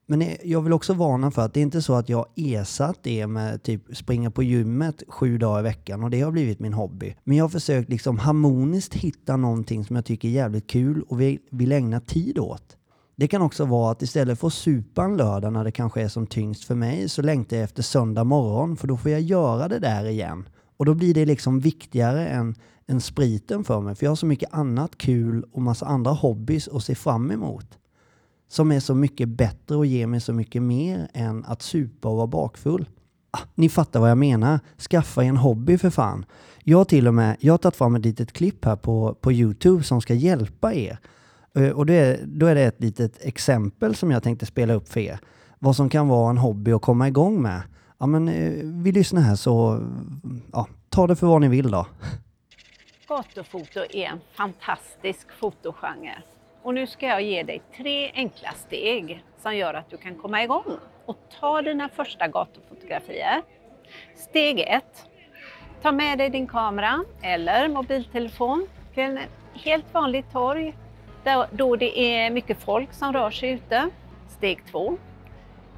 Men 0.08 0.22
eh, 0.22 0.38
jag 0.43 0.62
vill 0.62 0.74
också 0.74 0.93
varna 0.93 1.31
för 1.31 1.41
att 1.41 1.53
det 1.53 1.60
är 1.60 1.62
inte 1.62 1.81
så 1.81 1.93
att 1.93 2.10
jag 2.10 2.25
ersatt 2.36 3.00
det 3.01 3.27
med 3.27 3.63
typ 3.63 3.98
springa 3.98 4.31
på 4.31 4.43
gymmet 4.43 5.03
sju 5.08 5.38
dagar 5.38 5.60
i 5.60 5.63
veckan 5.63 6.03
och 6.03 6.10
det 6.10 6.22
har 6.22 6.31
blivit 6.31 6.60
min 6.60 6.74
hobby. 6.74 7.15
Men 7.24 7.38
jag 7.38 7.43
har 7.43 7.50
försökt 7.50 7.89
liksom 7.89 8.17
harmoniskt 8.17 8.93
hitta 8.93 9.38
någonting 9.38 9.86
som 9.86 9.96
jag 9.96 10.05
tycker 10.05 10.27
är 10.27 10.31
jävligt 10.31 10.67
kul 10.67 11.01
och 11.01 11.22
vill 11.51 11.72
ägna 11.72 12.00
tid 12.00 12.39
åt. 12.39 12.77
Det 13.20 13.28
kan 13.28 13.42
också 13.42 13.66
vara 13.66 13.92
att 13.92 14.02
istället 14.02 14.40
för 14.40 14.48
att 14.48 14.54
supa 14.54 15.04
en 15.04 15.18
lördag 15.18 15.54
när 15.54 15.64
det 15.64 15.72
kanske 15.72 16.02
är 16.02 16.08
som 16.08 16.28
tyngst 16.28 16.64
för 16.64 16.76
mig 16.76 17.10
så 17.10 17.22
längtar 17.22 17.58
jag 17.58 17.64
efter 17.64 17.84
söndag 17.84 18.24
morgon 18.24 18.78
för 18.78 18.88
då 18.88 18.98
får 18.98 19.12
jag 19.12 19.22
göra 19.22 19.68
det 19.68 19.80
där 19.80 20.06
igen. 20.06 20.50
Och 20.78 20.86
då 20.86 20.94
blir 20.94 21.14
det 21.14 21.26
liksom 21.26 21.60
viktigare 21.60 22.28
än, 22.28 22.56
än 22.88 23.02
spriten 23.02 23.64
för 23.64 23.82
mig 23.82 23.96
för 23.96 24.06
jag 24.06 24.12
har 24.12 24.16
så 24.16 24.26
mycket 24.26 24.54
annat 24.54 24.98
kul 24.98 25.46
och 25.52 25.62
massa 25.62 25.86
andra 25.86 26.12
hobbys 26.12 26.68
att 26.68 26.84
se 26.84 26.96
fram 26.96 27.32
emot. 27.32 27.78
Som 28.50 28.72
är 28.72 28.80
så 28.80 28.96
mycket 28.96 29.30
bättre 29.30 29.76
och 29.76 29.86
ger 29.86 30.08
mig 30.08 30.22
så 30.22 30.34
mycket 30.34 30.62
mer 30.62 31.08
än 31.13 31.46
att 31.46 31.62
supa 31.62 32.10
och 32.10 32.17
vara 32.17 32.28
bakfull. 32.28 32.89
Ah, 33.32 33.43
ni 33.56 33.70
fattar 33.70 34.00
vad 34.00 34.10
jag 34.10 34.17
menar. 34.17 34.60
Skaffa 34.89 35.24
en 35.24 35.38
hobby 35.38 35.78
för 35.78 35.89
fan. 35.89 36.26
Jag 36.63 36.78
har 36.78 36.86
till 36.86 37.08
och 37.08 37.13
med 37.13 37.38
jag 37.39 37.54
har 37.54 37.58
tagit 37.58 37.76
fram 37.76 37.96
ett 37.96 38.06
litet 38.06 38.32
klipp 38.32 38.65
här 38.65 38.76
på, 38.76 39.17
på 39.22 39.32
Youtube 39.32 39.84
som 39.84 40.02
ska 40.02 40.13
hjälpa 40.13 40.74
er 40.74 41.00
Eh, 41.56 41.70
och 41.70 41.86
då 41.86 41.94
är, 41.94 42.20
då 42.26 42.46
är 42.46 42.56
det 42.56 42.62
ett 42.62 42.82
litet 42.82 43.26
exempel 43.26 43.96
som 43.96 44.12
jag 44.12 44.24
tänkte 44.24 44.46
spela 44.46 44.74
upp 44.74 44.90
för 44.90 45.00
er. 45.00 45.20
Vad 45.60 45.76
som 45.76 45.90
kan 45.90 46.08
vara 46.08 46.30
en 46.30 46.38
hobby 46.38 46.72
att 46.72 46.82
komma 46.82 47.08
igång 47.08 47.42
med. 47.42 47.62
Ja, 47.98 48.06
men 48.06 48.28
eh, 48.28 48.52
vi 48.64 48.92
lyssnar 48.92 49.22
här 49.22 49.36
så 49.36 49.84
ja, 50.52 50.68
ta 50.90 51.08
det 51.08 51.16
för 51.16 51.28
vad 51.28 51.42
ni 51.42 51.48
vill 51.48 51.72
då. 51.72 51.88
Gatufoto 53.08 53.80
är 53.80 54.06
en 54.06 54.20
fantastisk 54.34 55.32
fotogenre. 55.40 56.24
Och 56.62 56.74
nu 56.74 56.88
ska 56.88 57.06
jag 57.06 57.22
ge 57.22 57.44
dig 57.44 57.62
tre 57.78 58.12
enkla 58.14 58.52
steg 58.68 59.24
som 59.42 59.56
gör 59.58 59.74
att 59.74 59.90
du 59.90 59.98
kan 59.98 60.16
komma 60.16 60.44
igång 60.44 60.78
och 61.06 61.18
ta 61.40 61.62
dina 61.62 61.90
första 61.90 62.28
gatufotografier. 62.28 63.42
Steg 64.16 64.60
1. 64.60 64.84
Ta 65.82 65.92
med 65.92 66.18
dig 66.18 66.30
din 66.30 66.48
kamera 66.48 67.04
eller 67.22 67.68
mobiltelefon 67.70 68.68
till 68.94 69.04
en 69.04 69.20
helt 69.54 69.94
vanligt 69.94 70.32
torg 70.32 70.76
då 71.51 71.75
det 71.75 71.99
är 71.99 72.32
mycket 72.32 72.58
folk 72.58 72.93
som 72.93 73.13
rör 73.13 73.32
sig 73.32 73.49
ute. 73.49 73.89
Steg 74.27 74.65
två. 74.71 74.97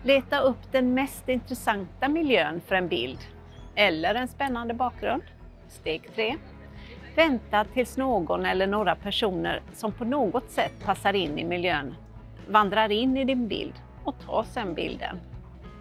Leta 0.04 0.40
upp 0.40 0.72
den 0.72 0.94
mest 0.94 1.30
intressanta 1.30 2.08
miljön 2.08 2.62
för 2.68 2.76
en 2.76 2.88
bild 2.88 3.20
eller 3.76 4.16
en 4.16 4.28
spännande 4.28 4.74
bakgrund. 4.74 5.24
Steg 5.70 6.16
tre. 6.16 6.36
Vänta 7.16 7.66
tills 7.74 7.98
någon 7.98 8.46
eller 8.46 8.68
några 8.68 8.96
personer 8.96 9.62
som 9.74 9.92
på 9.92 10.06
något 10.06 10.50
sätt 10.50 10.74
passar 10.86 11.14
in 11.14 11.40
i 11.40 11.44
miljön 11.44 11.96
vandrar 12.52 12.92
in 12.92 13.18
i 13.18 13.26
din 13.26 13.48
bild 13.48 13.74
och 14.04 14.16
tar 14.26 14.44
sedan 14.44 14.74
bilden. 14.74 15.20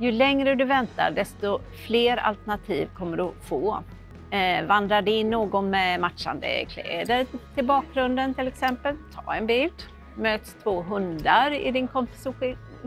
Ju 0.00 0.12
längre 0.12 0.54
du 0.54 0.64
väntar 0.64 1.10
desto 1.10 1.60
fler 1.86 2.16
alternativ 2.16 2.88
kommer 2.94 3.16
du 3.16 3.32
få. 3.40 3.78
Eh, 4.32 4.66
vandrar 4.66 5.02
det 5.02 5.10
in 5.10 5.30
någon 5.30 5.70
med 5.70 6.00
matchande 6.00 6.64
kläder 6.68 7.26
till 7.54 7.64
bakgrunden 7.64 8.34
till 8.34 8.48
exempel, 8.48 8.96
ta 9.14 9.34
en 9.34 9.46
bild. 9.46 9.82
Möts 10.14 10.56
två 10.62 10.82
hundar 10.82 11.50
i 11.50 11.70
din 11.70 11.88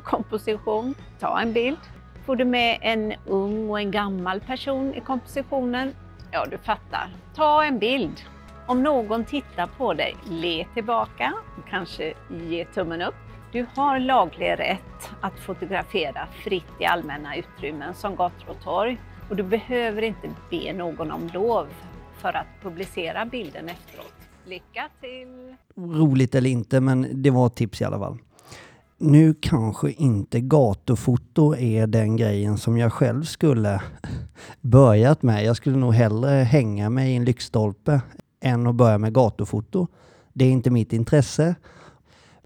komposition, 0.04 0.96
ta 1.20 1.40
en 1.40 1.54
bild. 1.54 1.78
Får 2.26 2.36
du 2.36 2.46
med 2.46 2.80
en 2.82 3.14
ung 3.26 3.70
och 3.70 3.80
en 3.80 3.92
gammal 3.92 4.40
person 4.40 4.94
i 4.94 5.00
kompositionen, 5.00 5.96
ja 6.32 6.46
du 6.52 6.58
fattar, 6.58 7.10
ta 7.36 7.64
en 7.64 7.80
bild. 7.80 8.22
Om 8.68 8.84
någon 8.84 9.26
tittar 9.26 9.68
på 9.68 9.94
dig, 9.94 10.16
le 10.30 10.66
tillbaka, 10.74 11.34
och 11.58 11.70
kanske 11.70 12.14
ge 12.30 12.66
tummen 12.66 13.02
upp. 13.02 13.16
Du 13.52 13.66
har 13.76 14.00
laglig 14.00 14.60
rätt 14.60 15.10
att 15.22 15.40
fotografera 15.40 16.28
fritt 16.44 16.72
i 16.80 16.86
allmänna 16.86 17.36
utrymmen 17.36 17.94
som 17.94 18.16
gator 18.16 18.50
och 18.50 18.64
torg. 18.64 18.98
Och 19.34 19.38
du 19.38 19.44
behöver 19.44 20.02
inte 20.02 20.30
be 20.50 20.74
någon 20.74 21.12
om 21.12 21.30
lov 21.34 21.68
för 22.18 22.38
att 22.38 22.48
publicera 22.62 23.26
bilden 23.26 23.70
efteråt. 23.70 24.14
Lycka 24.46 24.90
till! 25.02 25.56
Roligt 25.76 26.36
eller 26.36 26.50
inte, 26.50 26.82
men 26.82 27.08
det 27.24 27.30
var 27.30 27.48
ett 27.48 27.56
tips 27.56 27.82
i 27.82 27.84
alla 27.84 28.00
fall. 28.00 28.18
Nu 28.98 29.34
kanske 29.42 29.92
inte 29.92 30.40
gatufoto 30.40 31.56
är 31.56 31.88
den 31.88 32.18
grejen 32.18 32.58
som 32.58 32.78
jag 32.78 32.94
själv 32.94 33.24
skulle 33.24 33.82
börjat 34.62 35.24
med. 35.24 35.46
Jag 35.46 35.56
skulle 35.56 35.78
nog 35.78 35.94
hellre 35.94 36.30
hänga 36.30 36.90
mig 36.90 37.12
i 37.12 37.16
en 37.16 37.26
lyktstolpe 37.26 38.02
än 38.42 38.68
att 38.68 38.76
börja 38.76 38.98
med 38.98 39.14
gatufoto. 39.14 39.88
Det 40.34 40.46
är 40.46 40.50
inte 40.50 40.70
mitt 40.70 40.94
intresse. 40.94 41.56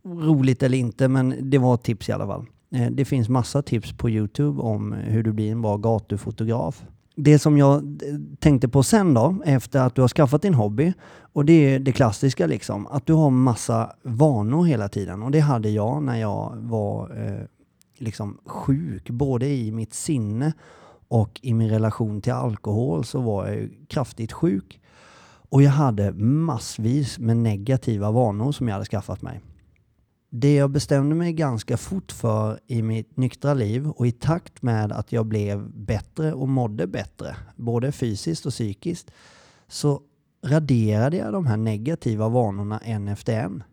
Roligt 0.04 0.64
eller 0.64 0.78
inte, 0.78 1.08
men 1.08 1.36
det 1.50 1.58
var 1.58 1.74
ett 1.74 1.84
tips 1.84 2.10
i 2.10 2.12
alla 2.12 2.28
fall. 2.28 2.46
Eh, 2.72 2.92
det 2.92 3.06
finns 3.06 3.30
massa 3.30 3.62
tips 3.62 3.94
på 3.94 4.10
Youtube 4.10 4.62
om 4.62 4.92
hur 4.92 5.24
du 5.24 5.34
blir 5.34 5.52
en 5.52 5.62
bra 5.62 5.78
gatufotograf. 5.78 6.84
Det 7.16 7.40
som 7.40 7.58
jag 7.58 7.78
eh, 7.78 8.16
tänkte 8.40 8.70
på 8.70 8.84
sen 8.84 9.14
då, 9.14 9.42
efter 9.46 9.80
att 9.80 9.96
du 9.96 10.02
har 10.02 10.08
skaffat 10.08 10.42
din 10.42 10.54
hobby, 10.54 10.94
och 11.34 11.46
det 11.46 11.54
är 11.54 11.80
det 11.80 11.92
klassiska 11.92 12.48
liksom, 12.48 12.88
att 12.88 13.06
du 13.06 13.14
har 13.14 13.30
massa 13.30 13.94
vanor 14.04 14.66
hela 14.66 14.90
tiden. 14.90 15.24
Och 15.24 15.32
det 15.32 15.40
hade 15.40 15.70
jag 15.70 16.04
när 16.04 16.16
jag 16.16 16.54
var 16.56 17.26
eh, 17.26 17.46
liksom 17.98 18.38
sjuk, 18.46 19.10
både 19.10 19.48
i 19.48 19.72
mitt 19.72 19.94
sinne 19.94 20.54
och 21.08 21.40
i 21.44 21.54
min 21.54 21.70
relation 21.70 22.22
till 22.22 22.34
alkohol 22.34 23.06
så 23.06 23.22
var 23.22 23.48
jag 23.48 23.70
kraftigt 23.88 24.32
sjuk. 24.32 24.82
Och 25.50 25.62
jag 25.62 25.72
hade 25.72 26.12
massvis 26.14 27.20
med 27.20 27.38
negativa 27.38 28.12
vanor 28.12 28.52
som 28.52 28.68
jag 28.68 28.76
hade 28.76 28.86
skaffat 28.86 29.22
mig. 29.22 29.42
Det 30.40 30.56
jag 30.56 30.70
bestämde 30.70 31.16
mig 31.16 31.34
ganska 31.34 31.78
fort 31.78 32.12
för 32.12 32.60
i 32.68 32.82
mitt 32.82 33.18
nyktra 33.18 33.54
liv 33.54 33.90
och 33.90 34.08
i 34.08 34.12
takt 34.12 34.62
med 34.62 34.92
att 34.92 35.12
jag 35.12 35.26
blev 35.26 35.70
bättre 35.72 36.34
och 36.34 36.50
mådde 36.50 36.88
bättre, 36.88 37.36
både 37.56 37.92
fysiskt 37.92 38.46
och 38.46 38.52
psykiskt, 38.52 39.12
så 39.68 40.02
raderade 40.46 41.18
jag 41.18 41.34
de 41.34 41.46
här 41.46 41.58
negativa 41.58 42.30
vanorna 42.30 42.80
en 42.80 43.08
efter 43.08 43.40
en. 43.40 43.64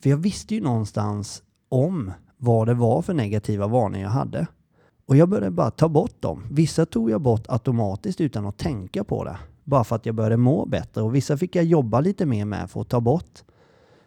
För 0.00 0.10
jag 0.10 0.16
visste 0.16 0.54
ju 0.54 0.60
någonstans 0.60 1.42
om 1.68 2.12
vad 2.36 2.66
det 2.66 2.74
var 2.74 3.02
för 3.02 3.14
negativa 3.14 3.66
vanor 3.66 4.00
jag 4.00 4.10
hade. 4.10 4.46
Och 5.06 5.16
jag 5.16 5.28
började 5.28 5.50
bara 5.50 5.70
ta 5.70 5.88
bort 5.88 6.22
dem. 6.22 6.46
Vissa 6.50 6.86
tog 6.86 7.10
jag 7.10 7.20
bort 7.20 7.44
automatiskt 7.48 8.20
utan 8.20 8.46
att 8.46 8.58
tänka 8.58 9.04
på 9.04 9.24
det. 9.24 9.36
Bara 9.64 9.84
för 9.84 9.96
att 9.96 10.06
jag 10.06 10.14
började 10.14 10.36
må 10.36 10.66
bättre. 10.66 11.02
Och 11.02 11.14
vissa 11.14 11.36
fick 11.36 11.56
jag 11.56 11.64
jobba 11.64 12.00
lite 12.00 12.26
mer 12.26 12.44
med 12.44 12.70
för 12.70 12.80
att 12.80 12.88
ta 12.88 13.00
bort. 13.00 13.42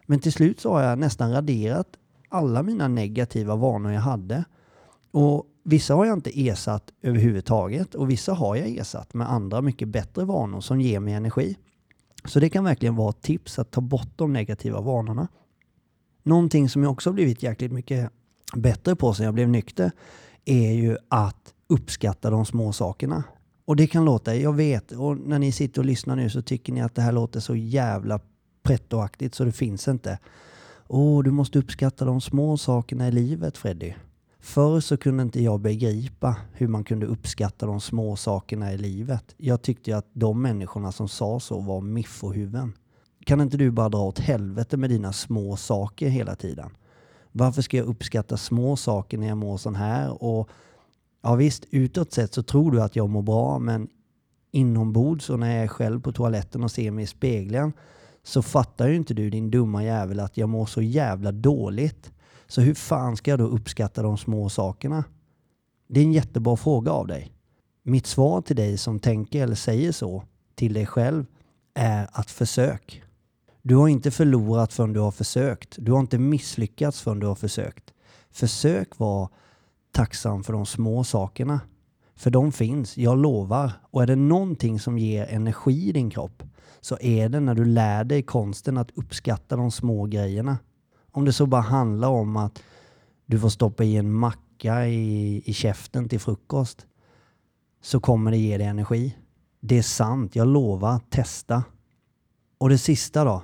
Men 0.06 0.19
till 0.19 0.34
slut 0.34 0.60
så 0.60 0.74
har 0.74 0.82
jag 0.82 1.00
nästan 1.00 1.32
raderat 1.32 1.88
alla 2.32 2.63
mina 2.63 2.88
negativa 2.88 3.56
vanor 3.56 3.91
jag 3.91 4.02
hade. 4.02 4.44
Och 5.12 5.46
vissa 5.63 5.96
har 5.96 6.06
jag 6.06 6.17
inte 6.17 6.48
ersatt 6.48 6.91
överhuvudtaget 7.02 7.96
och 7.96 8.10
vissa 8.10 8.34
har 8.34 8.56
jag 8.56 8.70
ersatt 8.70 9.13
med 9.13 9.32
andra 9.32 9.62
mycket 9.62 9.88
bättre 9.88 10.26
vanor 10.26 10.62
som 10.62 10.82
ger 10.82 11.00
mig 11.00 11.13
energi. 11.13 11.58
Så 12.26 12.39
det 12.39 12.50
kan 12.50 12.63
verkligen 12.63 12.96
vara 12.96 13.10
ett 13.10 13.22
tips 13.22 13.60
att 13.60 13.72
ta 13.72 13.82
bort 13.82 14.12
de 14.15 14.34
negativa 14.34 14.82
vanorna. 14.82 15.28
Någonting 16.24 16.70
som 16.70 16.84
jag 16.84 16.91
också 16.91 17.12
blivit 17.12 17.44
jäkligt 17.44 17.72
mycket 17.72 18.10
bättre 18.56 18.96
på 18.96 19.13
sen 19.13 19.26
jag 19.26 19.34
blev 19.34 19.50
nykter 19.50 19.91
är 20.46 20.72
ju 20.72 20.98
att 21.08 21.54
uppskatta 21.67 22.30
de 22.30 22.46
små 22.46 22.74
sakerna. 22.74 23.24
Och 23.65 23.76
det 23.76 23.88
kan 23.88 24.06
låta, 24.06 24.36
jag 24.36 24.54
vet, 24.54 24.91
och 24.91 25.17
när 25.17 25.39
ni 25.39 25.52
sitter 25.52 25.82
och 25.82 25.86
lyssnar 25.86 26.15
nu 26.15 26.30
så 26.30 26.41
tycker 26.41 26.74
ni 26.74 26.82
att 26.82 26.96
det 26.96 27.02
här 27.02 27.12
låter 27.12 27.39
så 27.39 27.56
jävla 27.56 28.20
prettoaktigt 28.63 29.36
så 29.36 29.44
det 29.44 29.52
finns 29.52 29.88
inte. 29.88 30.20
Åh, 30.93 31.19
oh, 31.19 31.23
du 31.23 31.32
måste 31.32 31.60
uppskatta 31.60 32.06
de 32.06 32.21
små 32.21 32.58
sakerna 32.58 33.08
i 33.08 33.12
livet 33.12 33.58
Freddy. 33.58 33.93
Förr 34.39 34.80
så 34.80 34.97
kunde 34.97 35.23
inte 35.23 35.43
jag 35.43 35.60
begripa 35.60 36.36
hur 36.54 36.67
man 36.67 36.84
kunde 36.84 37.06
uppskatta 37.06 37.65
de 37.65 37.82
små 37.82 38.15
sakerna 38.15 38.73
i 38.73 38.77
livet. 38.77 39.36
Jag 39.38 39.62
tyckte 39.62 39.97
att 39.97 40.08
de 40.13 40.41
människorna 40.41 40.91
som 40.91 41.08
sa 41.08 41.39
så 41.39 41.60
var 41.60 41.82
miffohuvuden. 41.82 42.73
Kan 43.25 43.41
inte 43.41 43.58
du 43.58 43.71
bara 43.71 43.89
dra 43.89 44.04
åt 44.04 44.19
helvete 44.19 44.77
med 44.77 44.89
dina 44.89 45.13
små 45.13 45.56
saker 45.56 46.10
hela 46.10 46.36
tiden? 46.36 46.69
Varför 47.32 47.62
ska 47.62 47.77
jag 47.77 47.88
uppskatta 47.88 48.38
små 48.38 48.75
saker 48.75 49.17
när 49.17 49.27
jag 49.27 49.38
mår 49.38 49.58
sån 49.58 49.75
här? 49.75 50.23
Och 50.23 50.49
ja 51.21 51.36
visst, 51.36 51.65
utåt 51.69 52.13
sett 52.13 52.34
så 52.34 52.43
tror 52.43 52.71
du 52.71 52.82
att 52.82 52.95
jag 52.95 53.10
mår 53.10 53.21
bra, 53.21 53.60
men 53.60 53.88
inombords 54.51 55.30
och 55.30 55.39
när 55.39 55.56
jag 55.56 55.63
är 55.63 55.67
själv 55.67 56.01
på 56.01 56.12
toaletten 56.12 56.63
och 56.63 56.71
ser 56.71 56.91
mig 56.91 57.04
i 57.04 57.08
spegeln 57.08 57.73
så 58.23 58.41
fattar 58.41 58.88
ju 58.88 58.95
inte 58.95 59.13
du 59.13 59.29
din 59.29 59.51
dumma 59.51 59.84
jävel 59.84 60.19
att 60.19 60.38
jag 60.38 60.49
mår 60.49 60.65
så 60.65 60.81
jävla 60.81 61.31
dåligt. 61.31 62.12
Så 62.47 62.62
hur 62.62 62.73
fan 62.73 63.17
ska 63.17 63.31
jag 63.31 63.39
då 63.39 63.45
uppskatta 63.45 64.01
de 64.01 64.17
små 64.17 64.49
sakerna? 64.49 65.03
Det 65.88 65.99
är 65.99 66.03
en 66.03 66.13
jättebra 66.13 66.57
fråga 66.57 66.91
av 66.91 67.07
dig. 67.07 67.34
Mitt 67.84 68.07
svar 68.07 68.41
till 68.41 68.55
dig 68.55 68.77
som 68.77 68.99
tänker 68.99 69.43
eller 69.43 69.55
säger 69.55 69.91
så 69.91 70.23
till 70.55 70.73
dig 70.73 70.86
själv 70.86 71.25
är 71.73 72.07
att 72.12 72.31
försök. 72.31 73.03
Du 73.62 73.75
har 73.75 73.88
inte 73.88 74.12
förlorat 74.12 74.73
förrän 74.73 74.93
du 74.93 74.99
har 74.99 75.12
försökt. 75.12 75.75
Du 75.79 75.91
har 75.91 75.99
inte 75.99 76.17
misslyckats 76.17 77.01
förrän 77.01 77.19
du 77.19 77.27
har 77.27 77.36
försökt. 77.36 77.93
Försök 78.31 78.99
vara 78.99 79.29
tacksam 79.91 80.43
för 80.43 80.53
de 80.53 80.65
små 80.65 81.03
sakerna. 81.03 81.60
För 82.21 82.31
de 82.31 82.51
finns, 82.51 82.97
jag 82.97 83.17
lovar. 83.17 83.71
Och 83.91 84.03
är 84.03 84.07
det 84.07 84.15
någonting 84.15 84.79
som 84.79 84.97
ger 84.97 85.25
energi 85.25 85.89
i 85.89 85.91
din 85.91 86.10
kropp 86.10 86.43
så 86.81 86.97
är 87.01 87.29
det 87.29 87.39
när 87.39 87.55
du 87.55 87.65
lär 87.65 88.03
dig 88.03 88.23
konsten 88.23 88.77
att 88.77 88.91
uppskatta 88.97 89.55
de 89.55 89.71
små 89.71 90.05
grejerna. 90.05 90.57
Om 91.12 91.25
det 91.25 91.34
så 91.34 91.45
bara 91.45 91.62
handlar 91.62 92.07
om 92.07 92.38
att 92.38 92.63
du 93.25 93.39
får 93.39 93.49
stoppa 93.49 93.84
i 93.84 93.97
en 93.97 94.13
macka 94.13 94.88
i, 94.88 95.41
i 95.45 95.53
käften 95.53 96.10
till 96.10 96.19
frukost 96.19 96.86
så 97.81 97.99
kommer 97.99 98.31
det 98.31 98.38
ge 98.38 98.57
dig 98.57 98.67
energi. 98.67 99.17
Det 99.60 99.77
är 99.77 99.84
sant, 99.84 100.36
jag 100.36 100.47
lovar. 100.47 100.99
Testa. 101.10 101.63
Och 102.57 102.69
det 102.69 102.77
sista 102.77 103.23
då, 103.23 103.43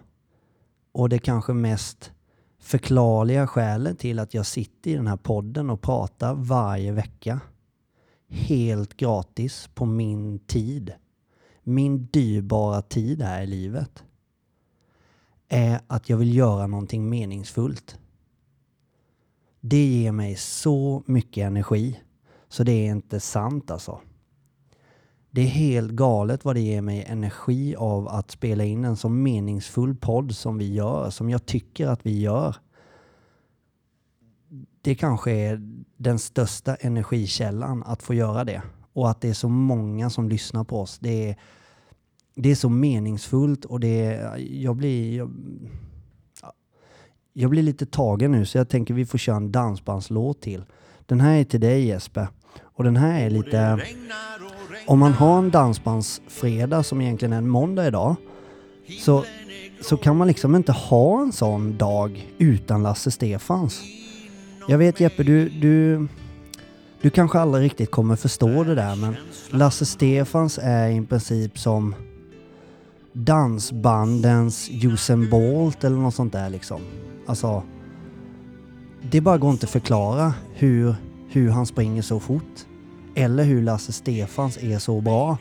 och 0.92 1.10
det 1.10 1.20
kanske 1.20 1.54
mest 1.54 2.12
förklarliga 2.60 3.48
skälet 3.48 4.00
till 4.00 4.20
att 4.20 4.34
jag 4.34 4.46
sitter 4.46 4.92
i 4.92 4.94
den 4.94 5.08
här 5.08 5.18
podden 5.18 5.70
och 5.70 5.82
pratar 5.82 6.34
varje 6.34 6.92
vecka 6.92 7.40
helt 8.30 8.98
gratis 8.98 9.70
på 9.74 9.86
min 9.86 10.40
tid, 10.40 10.94
min 11.64 12.06
dyrbara 12.06 12.82
tid 12.82 13.22
här 13.22 13.42
i 13.42 13.48
livet, 13.48 14.04
är 15.48 15.80
att 15.88 16.10
jag 16.10 16.18
vill 16.18 16.36
göra 16.36 16.68
någonting 16.68 17.10
meningsfullt. 17.10 18.00
Det 19.60 19.86
ger 19.86 20.12
mig 20.12 20.36
så 20.36 21.04
mycket 21.06 21.42
energi 21.42 22.00
så 22.48 22.64
det 22.64 22.72
är 22.72 22.92
inte 22.92 23.20
sant 23.20 23.72
alltså. 23.72 24.00
Det 25.32 25.42
är 25.42 25.48
helt 25.48 25.92
galet 25.92 26.46
vad 26.46 26.56
det 26.56 26.62
ger 26.62 26.82
mig 26.82 27.04
energi 27.08 27.76
av 27.76 28.08
att 28.08 28.32
spela 28.32 28.64
in 28.64 28.86
en 28.86 28.98
så 28.98 29.10
meningsfull 29.10 29.96
podd 29.96 30.36
som 30.36 30.58
vi 30.58 30.74
gör, 30.74 31.10
som 31.10 31.30
jag 31.30 31.46
tycker 31.46 31.88
att 31.88 32.06
vi 32.06 32.20
gör. 32.20 32.56
Det 34.88 34.96
kanske 34.96 35.32
är 35.32 35.62
den 35.98 36.20
största 36.20 36.76
energikällan 36.76 37.84
att 37.84 38.04
få 38.04 38.14
göra 38.14 38.44
det. 38.44 38.62
Och 38.94 39.10
att 39.10 39.22
det 39.22 39.30
är 39.30 39.34
så 39.34 39.50
många 39.50 40.10
som 40.10 40.30
lyssnar 40.30 40.64
på 40.64 40.82
oss. 40.82 41.00
Det 41.00 41.30
är, 41.30 41.38
det 42.36 42.52
är 42.52 42.56
så 42.56 42.70
meningsfullt 42.70 43.66
och 43.66 43.80
det 43.80 44.06
är, 44.06 44.38
jag 44.38 44.76
blir... 44.76 45.18
Jag, 45.18 45.32
jag 47.34 47.50
blir 47.50 47.64
lite 47.64 47.86
tagen 47.86 48.32
nu 48.32 48.46
så 48.46 48.58
jag 48.58 48.70
tänker 48.70 48.94
vi 48.94 49.06
får 49.06 49.18
köra 49.18 49.36
en 49.36 49.52
dansbandslåt 49.52 50.42
till. 50.42 50.64
Den 51.06 51.22
här 51.22 51.38
är 51.38 51.44
till 51.44 51.62
dig 51.62 51.86
Jesper. 51.86 52.28
Och 52.62 52.84
den 52.84 52.96
här 52.96 53.22
är 53.22 53.30
lite... 53.30 53.82
Om 54.88 55.00
man 55.00 55.14
har 55.14 55.40
en 55.40 55.50
dansbandsfredag 55.50 56.86
som 56.86 57.02
egentligen 57.02 57.34
är 57.34 57.38
en 57.38 57.50
måndag 57.50 57.88
idag 57.88 58.16
så, 59.00 59.24
så 59.82 59.98
kan 59.98 60.18
man 60.18 60.28
liksom 60.28 60.56
inte 60.56 60.72
ha 60.72 61.22
en 61.22 61.32
sån 61.32 61.78
dag 61.78 62.28
utan 62.38 62.84
Lasse 62.84 63.12
Stefans. 63.12 63.84
Jag 64.70 64.78
vet 64.78 65.00
Jeppe, 65.00 65.24
du, 65.24 65.50
du, 65.50 66.08
du 67.02 67.10
kanske 67.10 67.40
aldrig 67.40 67.64
riktigt 67.64 67.92
kommer 67.92 68.16
förstå 68.16 68.64
det 68.64 68.76
där 68.76 68.96
men 68.96 69.16
Lasse 69.50 69.86
Stefans 69.86 70.60
är 70.64 70.90
i 70.90 71.06
princip 71.06 71.60
som 71.60 71.96
dansbandens 73.14 74.70
Usain 74.72 75.30
Bolt 75.30 75.84
eller 75.84 75.98
något 75.98 76.16
sånt 76.16 76.34
där 76.34 76.50
liksom. 76.50 76.82
Alltså, 77.26 77.64
det 79.02 79.22
bara 79.22 79.38
går 79.38 79.52
inte 79.52 79.66
att 79.66 79.70
förklara 79.70 80.34
hur, 80.54 80.96
hur 81.30 81.50
han 81.50 81.66
springer 81.66 82.02
så 82.02 82.20
fort. 82.20 82.66
Eller 83.16 83.44
hur 83.44 83.62
Lasse 83.62 83.92
Stefans 83.92 84.58
är 84.58 84.80
så 84.80 85.02
bra. 85.02 85.38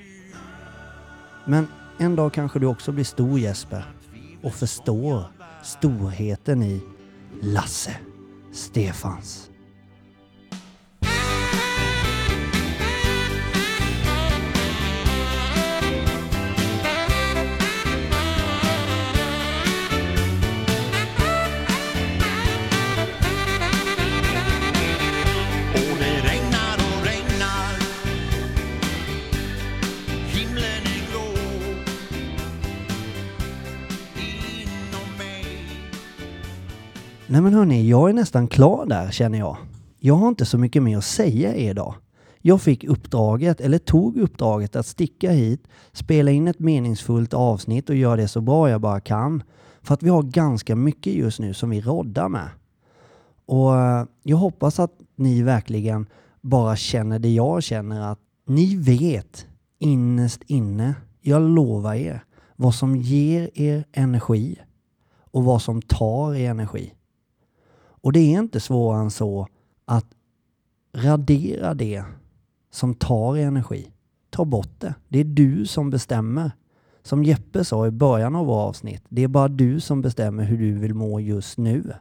Men 1.46 1.66
en 1.98 2.16
dag 2.16 2.32
kanske 2.32 2.58
du 2.58 2.66
också 2.66 2.92
blir 2.92 3.04
stor 3.04 3.38
Jesper 3.38 3.84
och 4.42 4.54
förstår 4.54 5.24
storheten 5.62 6.62
i 6.62 6.80
Lasse 7.40 7.96
Stefans. 8.56 9.50
Och 25.74 25.98
det 25.98 26.20
regnar 26.22 26.76
och 26.76 27.04
regnar 27.04 27.78
Himlen 30.28 30.85
Nej 37.28 37.40
men 37.40 37.54
hörni, 37.54 37.88
jag 37.88 38.08
är 38.08 38.12
nästan 38.12 38.48
klar 38.48 38.86
där 38.86 39.10
känner 39.10 39.38
jag. 39.38 39.56
Jag 39.98 40.14
har 40.14 40.28
inte 40.28 40.46
så 40.46 40.58
mycket 40.58 40.82
mer 40.82 40.98
att 40.98 41.04
säga 41.04 41.54
er 41.54 41.70
idag. 41.70 41.94
Jag 42.40 42.62
fick 42.62 42.84
uppdraget, 42.84 43.60
eller 43.60 43.78
tog 43.78 44.16
uppdraget 44.16 44.76
att 44.76 44.86
sticka 44.86 45.30
hit, 45.30 45.68
spela 45.92 46.30
in 46.30 46.48
ett 46.48 46.58
meningsfullt 46.58 47.34
avsnitt 47.34 47.90
och 47.90 47.96
göra 47.96 48.16
det 48.16 48.28
så 48.28 48.40
bra 48.40 48.70
jag 48.70 48.80
bara 48.80 49.00
kan. 49.00 49.42
För 49.82 49.94
att 49.94 50.02
vi 50.02 50.08
har 50.08 50.22
ganska 50.22 50.76
mycket 50.76 51.12
just 51.12 51.40
nu 51.40 51.54
som 51.54 51.70
vi 51.70 51.80
roddar 51.80 52.28
med. 52.28 52.48
Och 53.46 53.76
eh, 53.76 54.04
jag 54.22 54.36
hoppas 54.36 54.80
att 54.80 54.92
ni 55.16 55.42
verkligen 55.42 56.06
bara 56.40 56.76
känner 56.76 57.18
det 57.18 57.34
jag 57.34 57.62
känner 57.62 58.12
att 58.12 58.18
ni 58.46 58.76
vet 58.76 59.46
innerst 59.78 60.42
inne, 60.46 60.94
jag 61.20 61.42
lovar 61.42 61.94
er, 61.94 62.24
vad 62.56 62.74
som 62.74 62.96
ger 62.96 63.50
er 63.54 63.84
energi 63.92 64.58
och 65.30 65.44
vad 65.44 65.62
som 65.62 65.82
tar 65.82 66.34
er 66.34 66.50
energi. 66.50 66.92
Och 68.06 68.12
det 68.12 68.34
är 68.34 68.38
inte 68.40 68.60
svårare 68.60 69.00
än 69.00 69.10
så 69.10 69.48
att 69.84 70.06
radera 70.94 71.74
det 71.74 72.04
som 72.70 72.94
tar 72.94 73.36
energi. 73.36 73.92
Ta 74.30 74.44
bort 74.44 74.80
det. 74.80 74.94
Det 75.08 75.18
är 75.18 75.24
du 75.24 75.66
som 75.66 75.90
bestämmer. 75.90 76.50
Som 77.02 77.24
Jeppe 77.24 77.64
sa 77.64 77.86
i 77.86 77.90
början 77.90 78.36
av 78.36 78.46
vår 78.46 78.60
avsnitt, 78.60 79.02
det 79.08 79.22
är 79.22 79.28
bara 79.28 79.48
du 79.48 79.80
som 79.80 80.02
bestämmer 80.02 80.44
hur 80.44 80.58
du 80.58 80.72
vill 80.72 80.94
må 80.94 81.20
just 81.20 81.58
nu. 81.58 81.92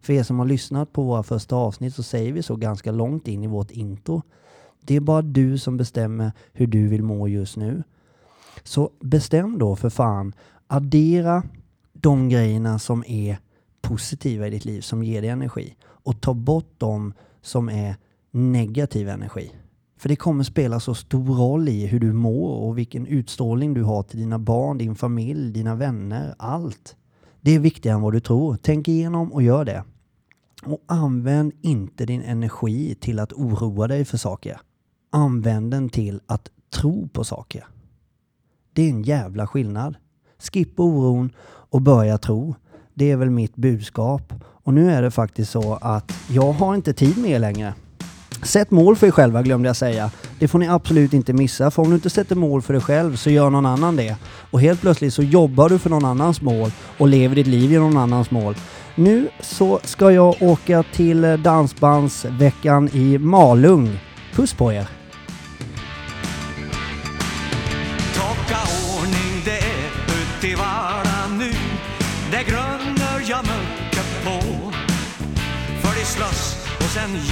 För 0.00 0.12
er 0.12 0.22
som 0.22 0.38
har 0.38 0.46
lyssnat 0.46 0.92
på 0.92 1.02
våra 1.02 1.22
första 1.22 1.56
avsnitt 1.56 1.94
så 1.94 2.02
säger 2.02 2.32
vi 2.32 2.42
så 2.42 2.56
ganska 2.56 2.92
långt 2.92 3.28
in 3.28 3.44
i 3.44 3.46
vårt 3.46 3.70
intro. 3.70 4.22
Det 4.80 4.96
är 4.96 5.00
bara 5.00 5.22
du 5.22 5.58
som 5.58 5.76
bestämmer 5.76 6.32
hur 6.52 6.66
du 6.66 6.88
vill 6.88 7.02
må 7.02 7.28
just 7.28 7.56
nu. 7.56 7.82
Så 8.64 8.90
bestäm 9.00 9.58
då 9.58 9.76
för 9.76 9.90
fan. 9.90 10.32
Addera 10.66 11.42
de 11.92 12.28
grejerna 12.28 12.78
som 12.78 13.04
är 13.06 13.38
positiva 13.88 14.46
i 14.46 14.50
ditt 14.50 14.64
liv, 14.64 14.80
som 14.80 15.02
ger 15.02 15.22
dig 15.22 15.30
energi. 15.30 15.74
Och 15.84 16.20
ta 16.20 16.34
bort 16.34 16.74
de 16.78 17.12
som 17.42 17.68
är 17.68 17.96
negativ 18.30 19.08
energi. 19.08 19.52
För 19.98 20.08
det 20.08 20.16
kommer 20.16 20.44
spela 20.44 20.80
så 20.80 20.94
stor 20.94 21.36
roll 21.36 21.68
i 21.68 21.86
hur 21.86 22.00
du 22.00 22.12
mår 22.12 22.48
och 22.48 22.78
vilken 22.78 23.06
utstrålning 23.06 23.74
du 23.74 23.82
har 23.82 24.02
till 24.02 24.18
dina 24.18 24.38
barn, 24.38 24.78
din 24.78 24.94
familj, 24.94 25.52
dina 25.52 25.74
vänner, 25.74 26.34
allt. 26.38 26.96
Det 27.40 27.54
är 27.54 27.58
viktigare 27.58 27.96
än 27.96 28.02
vad 28.02 28.12
du 28.12 28.20
tror. 28.20 28.58
Tänk 28.62 28.88
igenom 28.88 29.32
och 29.32 29.42
gör 29.42 29.64
det. 29.64 29.84
Och 30.64 30.82
använd 30.86 31.52
inte 31.62 32.06
din 32.06 32.22
energi 32.22 32.94
till 32.94 33.18
att 33.18 33.32
oroa 33.32 33.86
dig 33.86 34.04
för 34.04 34.18
saker. 34.18 34.60
Använd 35.10 35.70
den 35.70 35.88
till 35.88 36.20
att 36.26 36.50
tro 36.70 37.08
på 37.08 37.24
saker. 37.24 37.66
Det 38.72 38.82
är 38.82 38.90
en 38.90 39.02
jävla 39.02 39.46
skillnad. 39.46 39.96
Skippa 40.38 40.82
oron 40.82 41.32
och 41.70 41.82
börja 41.82 42.18
tro. 42.18 42.54
Det 42.98 43.10
är 43.10 43.16
väl 43.16 43.30
mitt 43.30 43.56
budskap. 43.56 44.32
Och 44.64 44.74
nu 44.74 44.90
är 44.90 45.02
det 45.02 45.10
faktiskt 45.10 45.50
så 45.50 45.78
att 45.80 46.12
jag 46.28 46.52
har 46.52 46.74
inte 46.74 46.92
tid 46.92 47.18
med 47.18 47.30
er 47.30 47.38
längre. 47.38 47.74
Sätt 48.42 48.70
mål 48.70 48.96
för 48.96 49.06
er 49.06 49.10
själva 49.10 49.42
glömde 49.42 49.68
jag 49.68 49.76
säga. 49.76 50.10
Det 50.38 50.48
får 50.48 50.58
ni 50.58 50.68
absolut 50.68 51.12
inte 51.12 51.32
missa, 51.32 51.70
för 51.70 51.82
om 51.82 51.88
du 51.88 51.94
inte 51.94 52.10
sätter 52.10 52.36
mål 52.36 52.62
för 52.62 52.72
dig 52.72 52.82
själv 52.82 53.16
så 53.16 53.30
gör 53.30 53.50
någon 53.50 53.66
annan 53.66 53.96
det. 53.96 54.16
Och 54.50 54.60
helt 54.60 54.80
plötsligt 54.80 55.14
så 55.14 55.22
jobbar 55.22 55.68
du 55.68 55.78
för 55.78 55.90
någon 55.90 56.04
annans 56.04 56.42
mål 56.42 56.70
och 56.98 57.08
lever 57.08 57.34
ditt 57.34 57.46
liv 57.46 57.72
genom 57.72 57.90
någon 57.90 58.02
annans 58.02 58.30
mål. 58.30 58.54
Nu 58.94 59.28
så 59.40 59.80
ska 59.84 60.12
jag 60.12 60.42
åka 60.42 60.82
till 60.82 61.42
Dansbandsveckan 61.42 62.88
i 62.92 63.18
Malung. 63.18 63.98
Puss 64.34 64.54
på 64.54 64.72
er! 64.72 64.88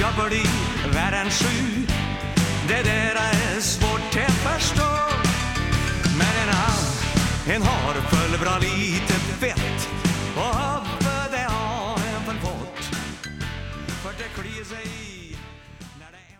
Jag 0.01 0.29
blir 0.29 0.47
värre 0.94 1.16
än 1.16 1.31
sju. 1.31 1.87
Det 2.68 2.83
där 2.83 3.13